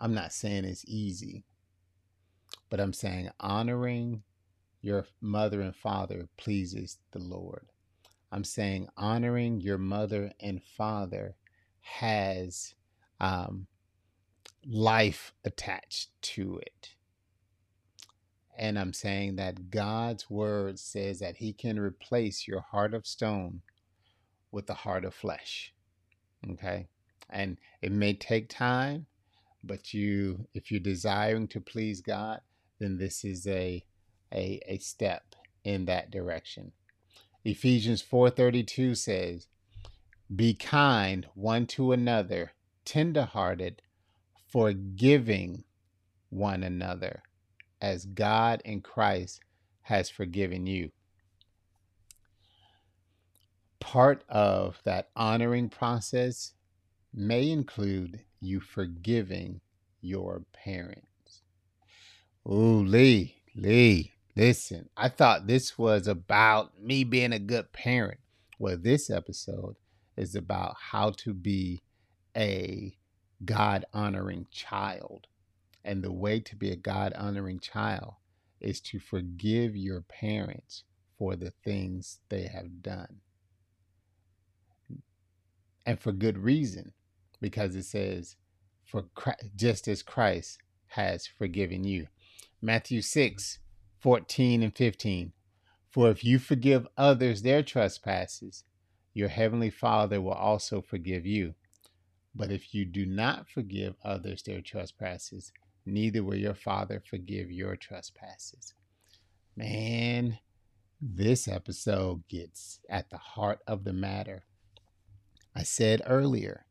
I'm 0.00 0.14
not 0.14 0.32
saying 0.32 0.64
it's 0.64 0.84
easy, 0.86 1.44
but 2.68 2.80
I'm 2.80 2.92
saying 2.92 3.30
honoring 3.40 4.22
your 4.80 5.06
mother 5.20 5.60
and 5.60 5.74
father 5.74 6.28
pleases 6.36 6.98
the 7.12 7.18
Lord. 7.18 7.66
I'm 8.32 8.44
saying 8.44 8.88
honoring 8.96 9.60
your 9.60 9.78
mother 9.78 10.32
and 10.40 10.62
father 10.62 11.36
has 11.80 12.74
um, 13.20 13.66
life 14.66 15.32
attached 15.44 16.10
to 16.22 16.58
it. 16.58 16.94
And 18.58 18.78
I'm 18.78 18.92
saying 18.92 19.36
that 19.36 19.70
God's 19.70 20.28
word 20.28 20.78
says 20.78 21.20
that 21.20 21.36
He 21.36 21.52
can 21.52 21.78
replace 21.78 22.46
your 22.46 22.60
heart 22.60 22.94
of 22.94 23.06
stone 23.06 23.62
with 24.50 24.68
a 24.70 24.74
heart 24.74 25.04
of 25.04 25.14
flesh. 25.14 25.72
Okay. 26.52 26.88
And 27.28 27.58
it 27.80 27.92
may 27.92 28.14
take 28.14 28.48
time, 28.48 29.06
but 29.62 29.94
you, 29.94 30.46
if 30.54 30.70
you're 30.70 30.80
desiring 30.80 31.48
to 31.48 31.60
please 31.60 32.00
God, 32.00 32.40
then 32.78 32.98
this 32.98 33.24
is 33.24 33.46
a, 33.46 33.84
a, 34.32 34.60
a 34.66 34.78
step 34.78 35.34
in 35.64 35.84
that 35.86 36.10
direction. 36.10 36.72
Ephesians 37.44 38.02
4:32 38.02 38.96
says, 38.96 39.46
"Be 40.34 40.54
kind 40.54 41.26
one 41.34 41.66
to 41.68 41.92
another, 41.92 42.52
tenderhearted, 42.84 43.82
forgiving 44.48 45.64
one 46.28 46.62
another, 46.62 47.22
as 47.80 48.06
God 48.06 48.62
in 48.64 48.80
Christ 48.80 49.40
has 49.82 50.10
forgiven 50.10 50.66
you." 50.66 50.92
Part 53.78 54.24
of 54.28 54.80
that 54.84 55.10
honoring 55.16 55.68
process 55.68 56.54
may 57.12 57.50
include 57.50 58.24
you 58.40 58.60
forgiving 58.60 59.60
your 60.00 60.44
parents. 60.52 61.42
Ooh, 62.46 62.84
Lee, 62.84 63.42
Lee, 63.54 64.12
Listen, 64.36 64.88
I 64.96 65.08
thought 65.08 65.46
this 65.46 65.76
was 65.76 66.06
about 66.06 66.80
me 66.80 67.04
being 67.04 67.32
a 67.32 67.38
good 67.38 67.72
parent. 67.72 68.20
Well, 68.58 68.78
this 68.78 69.10
episode 69.10 69.76
is 70.16 70.34
about 70.34 70.76
how 70.78 71.10
to 71.18 71.34
be 71.34 71.82
a 72.36 72.96
God 73.44 73.84
honoring 73.92 74.46
child. 74.50 75.26
And 75.84 76.02
the 76.02 76.12
way 76.12 76.40
to 76.40 76.56
be 76.56 76.70
a 76.70 76.76
God 76.76 77.12
honoring 77.14 77.60
child 77.60 78.14
is 78.60 78.80
to 78.80 78.98
forgive 78.98 79.74
your 79.74 80.02
parents 80.02 80.84
for 81.18 81.36
the 81.36 81.52
things 81.64 82.20
they 82.28 82.42
have 82.42 82.82
done. 82.82 83.20
And 85.86 85.98
for 85.98 86.12
good 86.12 86.38
reason, 86.38 86.92
because 87.40 87.74
it 87.74 87.84
says, 87.84 88.36
for 88.84 89.04
Christ, 89.14 89.50
just 89.56 89.88
as 89.88 90.02
Christ 90.02 90.58
has 90.88 91.26
forgiven 91.26 91.84
you. 91.84 92.08
Matthew 92.60 93.00
6, 93.00 93.58
14 94.00 94.62
and 94.62 94.76
15. 94.76 95.32
For 95.88 96.10
if 96.10 96.22
you 96.24 96.38
forgive 96.38 96.86
others 96.96 97.42
their 97.42 97.62
trespasses, 97.62 98.64
your 99.14 99.28
heavenly 99.28 99.70
Father 99.70 100.20
will 100.20 100.32
also 100.32 100.80
forgive 100.80 101.26
you. 101.26 101.54
But 102.34 102.52
if 102.52 102.74
you 102.74 102.84
do 102.84 103.06
not 103.06 103.48
forgive 103.48 103.94
others 104.04 104.42
their 104.42 104.60
trespasses, 104.60 105.52
neither 105.86 106.22
will 106.22 106.36
your 106.36 106.54
Father 106.54 107.02
forgive 107.08 107.50
your 107.50 107.76
trespasses. 107.76 108.74
Man, 109.56 110.38
this 111.00 111.48
episode 111.48 112.26
gets 112.28 112.80
at 112.88 113.10
the 113.10 113.18
heart 113.18 113.60
of 113.66 113.84
the 113.84 113.92
matter. 113.92 114.44
I 115.54 115.62
said 115.62 116.02
earlier 116.06 116.66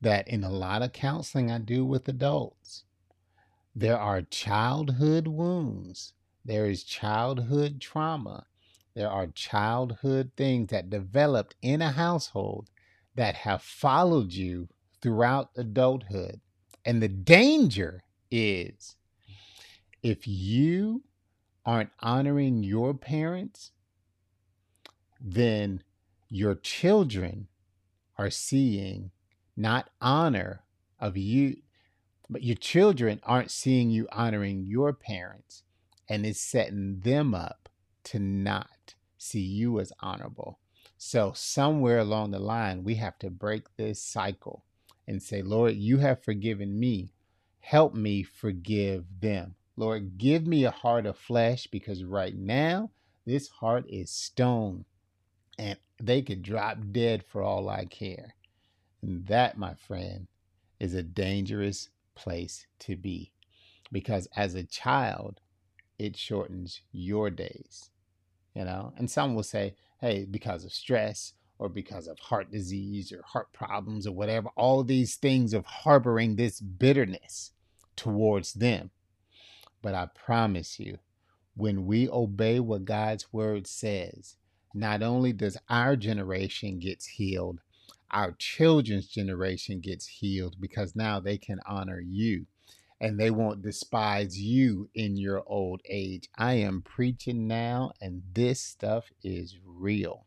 that 0.00 0.26
in 0.28 0.42
a 0.42 0.50
lot 0.50 0.82
of 0.82 0.92
counseling 0.92 1.50
I 1.50 1.58
do 1.58 1.84
with 1.84 2.08
adults, 2.08 2.84
there 3.74 3.98
are 3.98 4.22
childhood 4.22 5.28
wounds, 5.28 6.14
there 6.44 6.66
is 6.66 6.82
childhood 6.82 7.80
trauma, 7.80 8.46
there 8.94 9.10
are 9.10 9.28
childhood 9.28 10.32
things 10.36 10.68
that 10.68 10.90
developed 10.90 11.54
in 11.62 11.80
a 11.80 11.92
household 11.92 12.68
that 13.14 13.34
have 13.36 13.62
followed 13.62 14.32
you 14.32 14.68
throughout 15.00 15.50
adulthood. 15.56 16.40
And 16.84 17.02
the 17.02 17.08
danger 17.08 18.02
is 18.30 18.96
if 20.02 20.26
you 20.26 21.02
aren't 21.66 21.90
honoring 22.00 22.62
your 22.62 22.94
parents, 22.94 23.72
then 25.20 25.82
your 26.28 26.54
children 26.54 27.48
are 28.16 28.30
seeing 28.30 29.10
not 29.56 29.90
honor 30.00 30.64
of 30.98 31.16
you, 31.16 31.56
but 32.28 32.42
your 32.42 32.56
children 32.56 33.20
aren't 33.24 33.50
seeing 33.50 33.90
you 33.90 34.08
honoring 34.12 34.64
your 34.64 34.92
parents, 34.92 35.64
and 36.08 36.24
it's 36.24 36.40
setting 36.40 37.00
them 37.00 37.34
up 37.34 37.68
to 38.04 38.18
not 38.18 38.94
see 39.18 39.40
you 39.40 39.80
as 39.80 39.92
honorable. 40.00 40.58
So, 40.96 41.32
somewhere 41.34 41.98
along 41.98 42.30
the 42.30 42.38
line, 42.38 42.84
we 42.84 42.96
have 42.96 43.18
to 43.20 43.30
break 43.30 43.76
this 43.76 44.02
cycle 44.02 44.64
and 45.10 45.20
say, 45.20 45.42
Lord, 45.42 45.74
you 45.74 45.98
have 45.98 46.22
forgiven 46.22 46.78
me. 46.78 47.12
Help 47.58 47.94
me 47.94 48.22
forgive 48.22 49.04
them. 49.20 49.56
Lord, 49.76 50.16
give 50.18 50.46
me 50.46 50.64
a 50.64 50.70
heart 50.70 51.04
of 51.04 51.18
flesh 51.18 51.66
because 51.66 52.04
right 52.04 52.36
now, 52.36 52.92
this 53.26 53.48
heart 53.48 53.84
is 53.88 54.08
stone 54.08 54.84
and 55.58 55.76
they 56.00 56.22
could 56.22 56.42
drop 56.42 56.78
dead 56.92 57.24
for 57.24 57.42
all 57.42 57.68
I 57.68 57.86
care. 57.86 58.36
And 59.02 59.26
that, 59.26 59.58
my 59.58 59.74
friend, 59.74 60.28
is 60.78 60.94
a 60.94 61.02
dangerous 61.02 61.88
place 62.14 62.68
to 62.78 62.94
be 62.94 63.32
because 63.90 64.28
as 64.36 64.54
a 64.54 64.62
child, 64.62 65.40
it 65.98 66.16
shortens 66.16 66.82
your 66.92 67.30
days. 67.30 67.90
You 68.54 68.64
know, 68.64 68.92
and 68.96 69.10
some 69.10 69.34
will 69.34 69.42
say, 69.42 69.74
hey, 70.00 70.24
because 70.30 70.64
of 70.64 70.72
stress 70.72 71.32
or 71.60 71.68
because 71.68 72.08
of 72.08 72.18
heart 72.18 72.50
disease 72.50 73.12
or 73.12 73.22
heart 73.22 73.52
problems 73.52 74.06
or 74.06 74.12
whatever, 74.12 74.48
all 74.56 74.82
these 74.82 75.16
things 75.16 75.52
of 75.52 75.66
harboring 75.66 76.34
this 76.34 76.58
bitterness 76.58 77.52
towards 77.96 78.54
them. 78.54 78.90
But 79.82 79.94
I 79.94 80.06
promise 80.06 80.80
you, 80.80 80.98
when 81.54 81.84
we 81.84 82.08
obey 82.08 82.60
what 82.60 82.86
God's 82.86 83.30
word 83.30 83.66
says, 83.66 84.36
not 84.72 85.02
only 85.02 85.34
does 85.34 85.58
our 85.68 85.96
generation 85.96 86.78
gets 86.78 87.06
healed, 87.06 87.60
our 88.10 88.32
children's 88.32 89.08
generation 89.08 89.80
gets 89.80 90.06
healed 90.06 90.56
because 90.58 90.96
now 90.96 91.20
they 91.20 91.36
can 91.36 91.60
honor 91.66 92.00
you 92.00 92.46
and 93.02 93.20
they 93.20 93.30
won't 93.30 93.60
despise 93.60 94.38
you 94.40 94.88
in 94.94 95.18
your 95.18 95.42
old 95.46 95.82
age. 95.86 96.30
I 96.38 96.54
am 96.54 96.80
preaching 96.82 97.46
now, 97.46 97.92
and 98.00 98.22
this 98.32 98.60
stuff 98.60 99.10
is 99.22 99.58
real. 99.64 100.26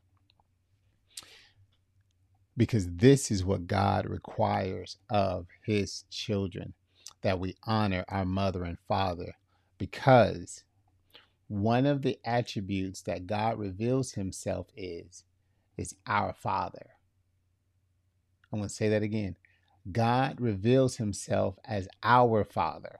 Because 2.56 2.88
this 2.89 3.32
is 3.32 3.44
what 3.44 3.68
God 3.68 4.06
requires 4.06 4.98
of 5.10 5.48
his 5.66 6.06
children 6.10 6.74
that 7.22 7.39
we 7.39 7.56
honor 7.63 8.06
our 8.10 8.26
mother 8.26 8.63
and 8.63 8.78
father. 8.88 9.34
Because 9.78 10.63
one 11.48 11.86
of 11.86 12.02
the 12.02 12.20
attributes 12.24 13.02
that 13.04 13.28
God 13.28 13.58
reveals 13.58 14.13
himself 14.13 14.68
is 14.76 15.24
is 15.78 15.96
our 16.06 16.34
father. 16.34 16.92
I'm 18.52 18.60
going 18.60 18.70
to 18.70 18.76
say 18.76 18.89
that 18.89 19.02
again. 19.02 19.36
God 19.92 20.39
reveals 20.39 20.98
himself 20.98 21.58
as 21.66 21.88
our 22.04 22.44
Father. 22.44 23.00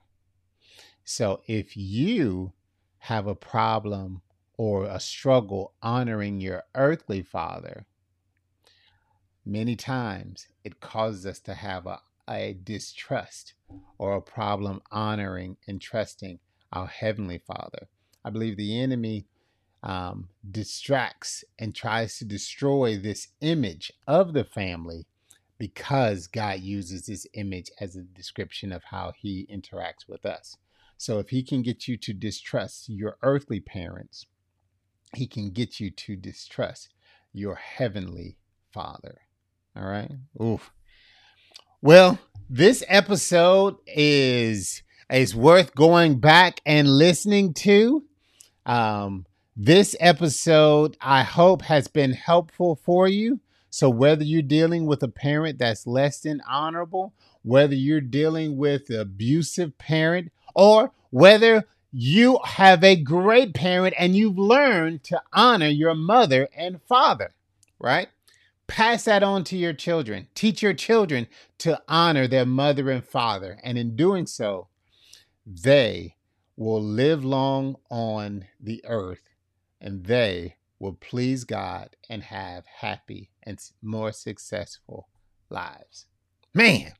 So 1.04 1.40
if 1.46 1.76
you 1.76 2.52
have 2.98 3.26
a 3.26 3.34
problem 3.34 4.22
or 4.58 4.84
a 4.84 5.00
struggle 5.00 5.72
honoring 5.82 6.40
your 6.40 6.64
earthly 6.74 7.22
father, 7.22 7.86
many 9.44 9.76
times 9.76 10.48
it 10.64 10.80
causes 10.80 11.26
us 11.26 11.38
to 11.40 11.54
have 11.54 11.86
a, 11.86 12.00
a 12.28 12.56
distrust 12.62 13.54
or 13.98 14.14
a 14.14 14.22
problem 14.22 14.82
honoring 14.90 15.56
and 15.66 15.80
trusting 15.80 16.38
our 16.72 16.86
heavenly 16.86 17.38
father. 17.38 17.88
I 18.24 18.30
believe 18.30 18.56
the 18.56 18.80
enemy 18.80 19.26
um, 19.82 20.28
distracts 20.50 21.44
and 21.58 21.74
tries 21.74 22.18
to 22.18 22.24
destroy 22.24 22.96
this 22.96 23.28
image 23.40 23.92
of 24.06 24.32
the 24.32 24.44
family 24.44 25.06
because 25.58 26.26
God 26.26 26.60
uses 26.60 27.06
this 27.06 27.26
image 27.34 27.70
as 27.80 27.94
a 27.94 28.02
description 28.02 28.72
of 28.72 28.84
how 28.84 29.12
he 29.16 29.46
interacts 29.52 30.08
with 30.08 30.24
us. 30.24 30.56
So 30.96 31.18
if 31.18 31.28
he 31.28 31.42
can 31.42 31.62
get 31.62 31.86
you 31.86 31.96
to 31.98 32.12
distrust 32.12 32.88
your 32.88 33.18
earthly 33.22 33.60
parents, 33.60 34.26
he 35.14 35.26
can 35.26 35.50
get 35.50 35.78
you 35.78 35.90
to 35.90 36.16
distrust 36.16 36.94
your 37.32 37.56
heavenly 37.56 38.38
father. 38.72 39.20
All 39.76 39.84
right? 39.84 40.10
Oof. 40.40 40.70
Well, 41.82 42.18
this 42.48 42.84
episode 42.88 43.76
is 43.86 44.82
is 45.10 45.34
worth 45.34 45.74
going 45.74 46.18
back 46.18 46.60
and 46.64 46.88
listening 46.88 47.52
to. 47.54 48.04
Um, 48.64 49.26
this 49.56 49.94
episode, 50.00 50.96
I 51.00 51.22
hope, 51.22 51.62
has 51.62 51.88
been 51.88 52.12
helpful 52.12 52.76
for 52.76 53.06
you. 53.06 53.40
So, 53.70 53.90
whether 53.90 54.24
you're 54.24 54.42
dealing 54.42 54.86
with 54.86 55.02
a 55.02 55.08
parent 55.08 55.58
that's 55.58 55.86
less 55.86 56.20
than 56.20 56.40
honorable, 56.48 57.12
whether 57.42 57.74
you're 57.74 58.00
dealing 58.00 58.56
with 58.56 58.88
an 58.90 59.00
abusive 59.00 59.76
parent, 59.78 60.32
or 60.54 60.92
whether 61.10 61.64
you 61.92 62.40
have 62.44 62.82
a 62.82 62.96
great 62.96 63.54
parent 63.54 63.94
and 63.98 64.16
you've 64.16 64.38
learned 64.38 65.04
to 65.04 65.22
honor 65.32 65.68
your 65.68 65.94
mother 65.94 66.48
and 66.56 66.80
father, 66.82 67.32
right? 67.78 68.08
Pass 68.66 69.04
that 69.04 69.22
on 69.22 69.44
to 69.44 69.56
your 69.56 69.72
children. 69.72 70.28
Teach 70.34 70.62
your 70.62 70.74
children 70.74 71.26
to 71.58 71.82
honor 71.88 72.26
their 72.26 72.46
mother 72.46 72.90
and 72.90 73.04
father. 73.04 73.58
And 73.62 73.76
in 73.76 73.96
doing 73.96 74.26
so, 74.26 74.68
they 75.46 76.16
will 76.56 76.82
live 76.82 77.24
long 77.24 77.76
on 77.90 78.46
the 78.60 78.82
earth 78.86 79.28
and 79.80 80.04
they 80.04 80.56
will 80.78 80.94
please 80.94 81.44
God 81.44 81.90
and 82.08 82.22
have 82.22 82.64
happy 82.80 83.30
and 83.42 83.58
more 83.82 84.12
successful 84.12 85.08
lives. 85.50 86.06
Man, 86.54 86.92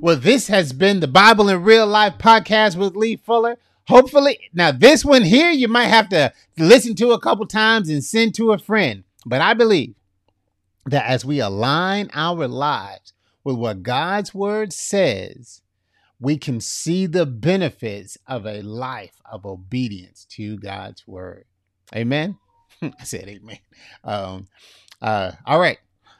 well, 0.00 0.16
this 0.16 0.48
has 0.48 0.72
been 0.72 1.00
the 1.00 1.08
Bible 1.08 1.48
in 1.48 1.62
Real 1.62 1.86
Life 1.86 2.14
podcast 2.18 2.76
with 2.76 2.96
Lee 2.96 3.16
Fuller. 3.16 3.58
Hopefully, 3.88 4.38
now 4.52 4.72
this 4.72 5.04
one 5.04 5.22
here 5.22 5.50
you 5.50 5.68
might 5.68 5.86
have 5.86 6.08
to 6.10 6.32
listen 6.56 6.94
to 6.96 7.12
a 7.12 7.20
couple 7.20 7.46
times 7.46 7.88
and 7.88 8.02
send 8.02 8.34
to 8.36 8.52
a 8.52 8.58
friend. 8.58 9.04
But 9.26 9.40
I 9.40 9.54
believe 9.54 9.94
that 10.86 11.06
as 11.06 11.24
we 11.24 11.40
align 11.40 12.10
our 12.12 12.48
lives 12.48 13.12
with 13.44 13.56
what 13.56 13.82
God's 13.82 14.34
word 14.34 14.72
says, 14.72 15.62
we 16.20 16.36
can 16.36 16.60
see 16.60 17.06
the 17.06 17.26
benefits 17.26 18.16
of 18.26 18.46
a 18.46 18.62
life 18.62 19.20
of 19.30 19.44
obedience 19.44 20.24
to 20.30 20.56
God's 20.56 21.06
word. 21.06 21.44
Amen. 21.94 22.38
I 22.82 23.04
said 23.04 23.28
amen. 23.28 23.58
Um, 24.04 24.46
uh, 25.00 25.32
all 25.46 25.60
right. 25.60 25.78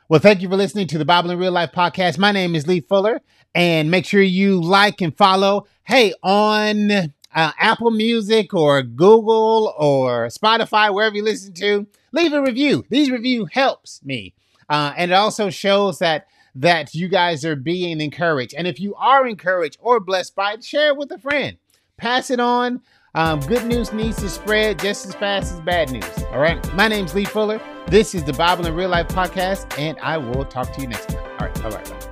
Well, 0.09 0.21
thank 0.21 0.43
you 0.43 0.49
for 0.49 0.57
listening 0.57 0.89
to 0.89 0.99
the 0.99 1.05
Bible 1.05 1.31
in 1.31 1.39
Real 1.39 1.53
Life 1.53 1.73
podcast. 1.73 2.19
My 2.19 2.33
name 2.33 2.55
is 2.55 2.67
Lee 2.67 2.81
Fuller, 2.81 3.21
and 3.55 3.91
make 3.91 4.05
sure 4.05 4.21
you 4.21 4.61
like 4.61 5.01
and 5.01 5.17
follow. 5.17 5.67
Hey, 5.85 6.13
on 6.23 6.91
uh, 6.91 7.09
Apple 7.33 7.91
Music 7.91 8.53
or 8.53 8.83
Google 8.83 9.73
or 9.79 10.27
Spotify, 10.27 10.93
wherever 10.93 11.17
you 11.17 11.25
listen 11.25 11.55
to, 11.55 11.87
leave 12.13 12.33
a 12.33 12.43
review. 12.43 12.85
These 12.91 13.11
review 13.11 13.47
helps 13.51 14.05
me, 14.05 14.35
uh, 14.73 14.93
and 14.97 15.11
it 15.13 15.15
also 15.15 15.51
shows 15.51 15.99
that 15.99 16.27
that 16.55 16.95
you 16.95 17.09
guys 17.09 17.45
are 17.45 17.57
being 17.57 18.01
encouraged. 18.01 18.55
And 18.59 18.67
if 18.67 18.81
you 18.81 18.95
are 18.97 19.27
encouraged 19.27 19.79
or 19.81 20.01
blessed 20.01 20.35
by 20.35 20.55
it, 20.55 20.65
share 20.65 20.89
it 20.91 20.97
with 20.97 21.11
a 21.13 21.19
friend. 21.19 21.57
Pass 21.97 22.31
it 22.31 22.41
on 22.41 22.81
Um, 23.15 23.41
good 23.41 23.67
news 23.67 23.93
needs 23.93 24.17
to 24.23 24.29
spread 24.29 24.79
just 24.79 25.05
as 25.07 25.15
fast 25.15 25.53
as 25.53 25.61
bad 25.61 25.91
news. 25.91 26.25
All 26.33 26.41
right. 26.41 26.59
My 26.75 26.89
name's 26.89 27.15
Lee 27.15 27.27
Fuller. 27.27 27.61
This 27.87 28.15
is 28.15 28.25
the 28.25 28.33
Bible 28.33 28.67
in 28.67 28.75
Real 28.75 28.89
Life 28.89 29.09
podcast, 29.09 29.79
and 29.79 29.99
I 30.01 30.17
will 30.17 30.47
talk 30.47 30.73
to 30.73 30.81
you 30.81 30.89
next 30.89 31.09
time. 31.11 31.19
All 31.39 31.47
right. 31.47 31.63
Right. 31.63 31.91
Bye. 31.91 32.12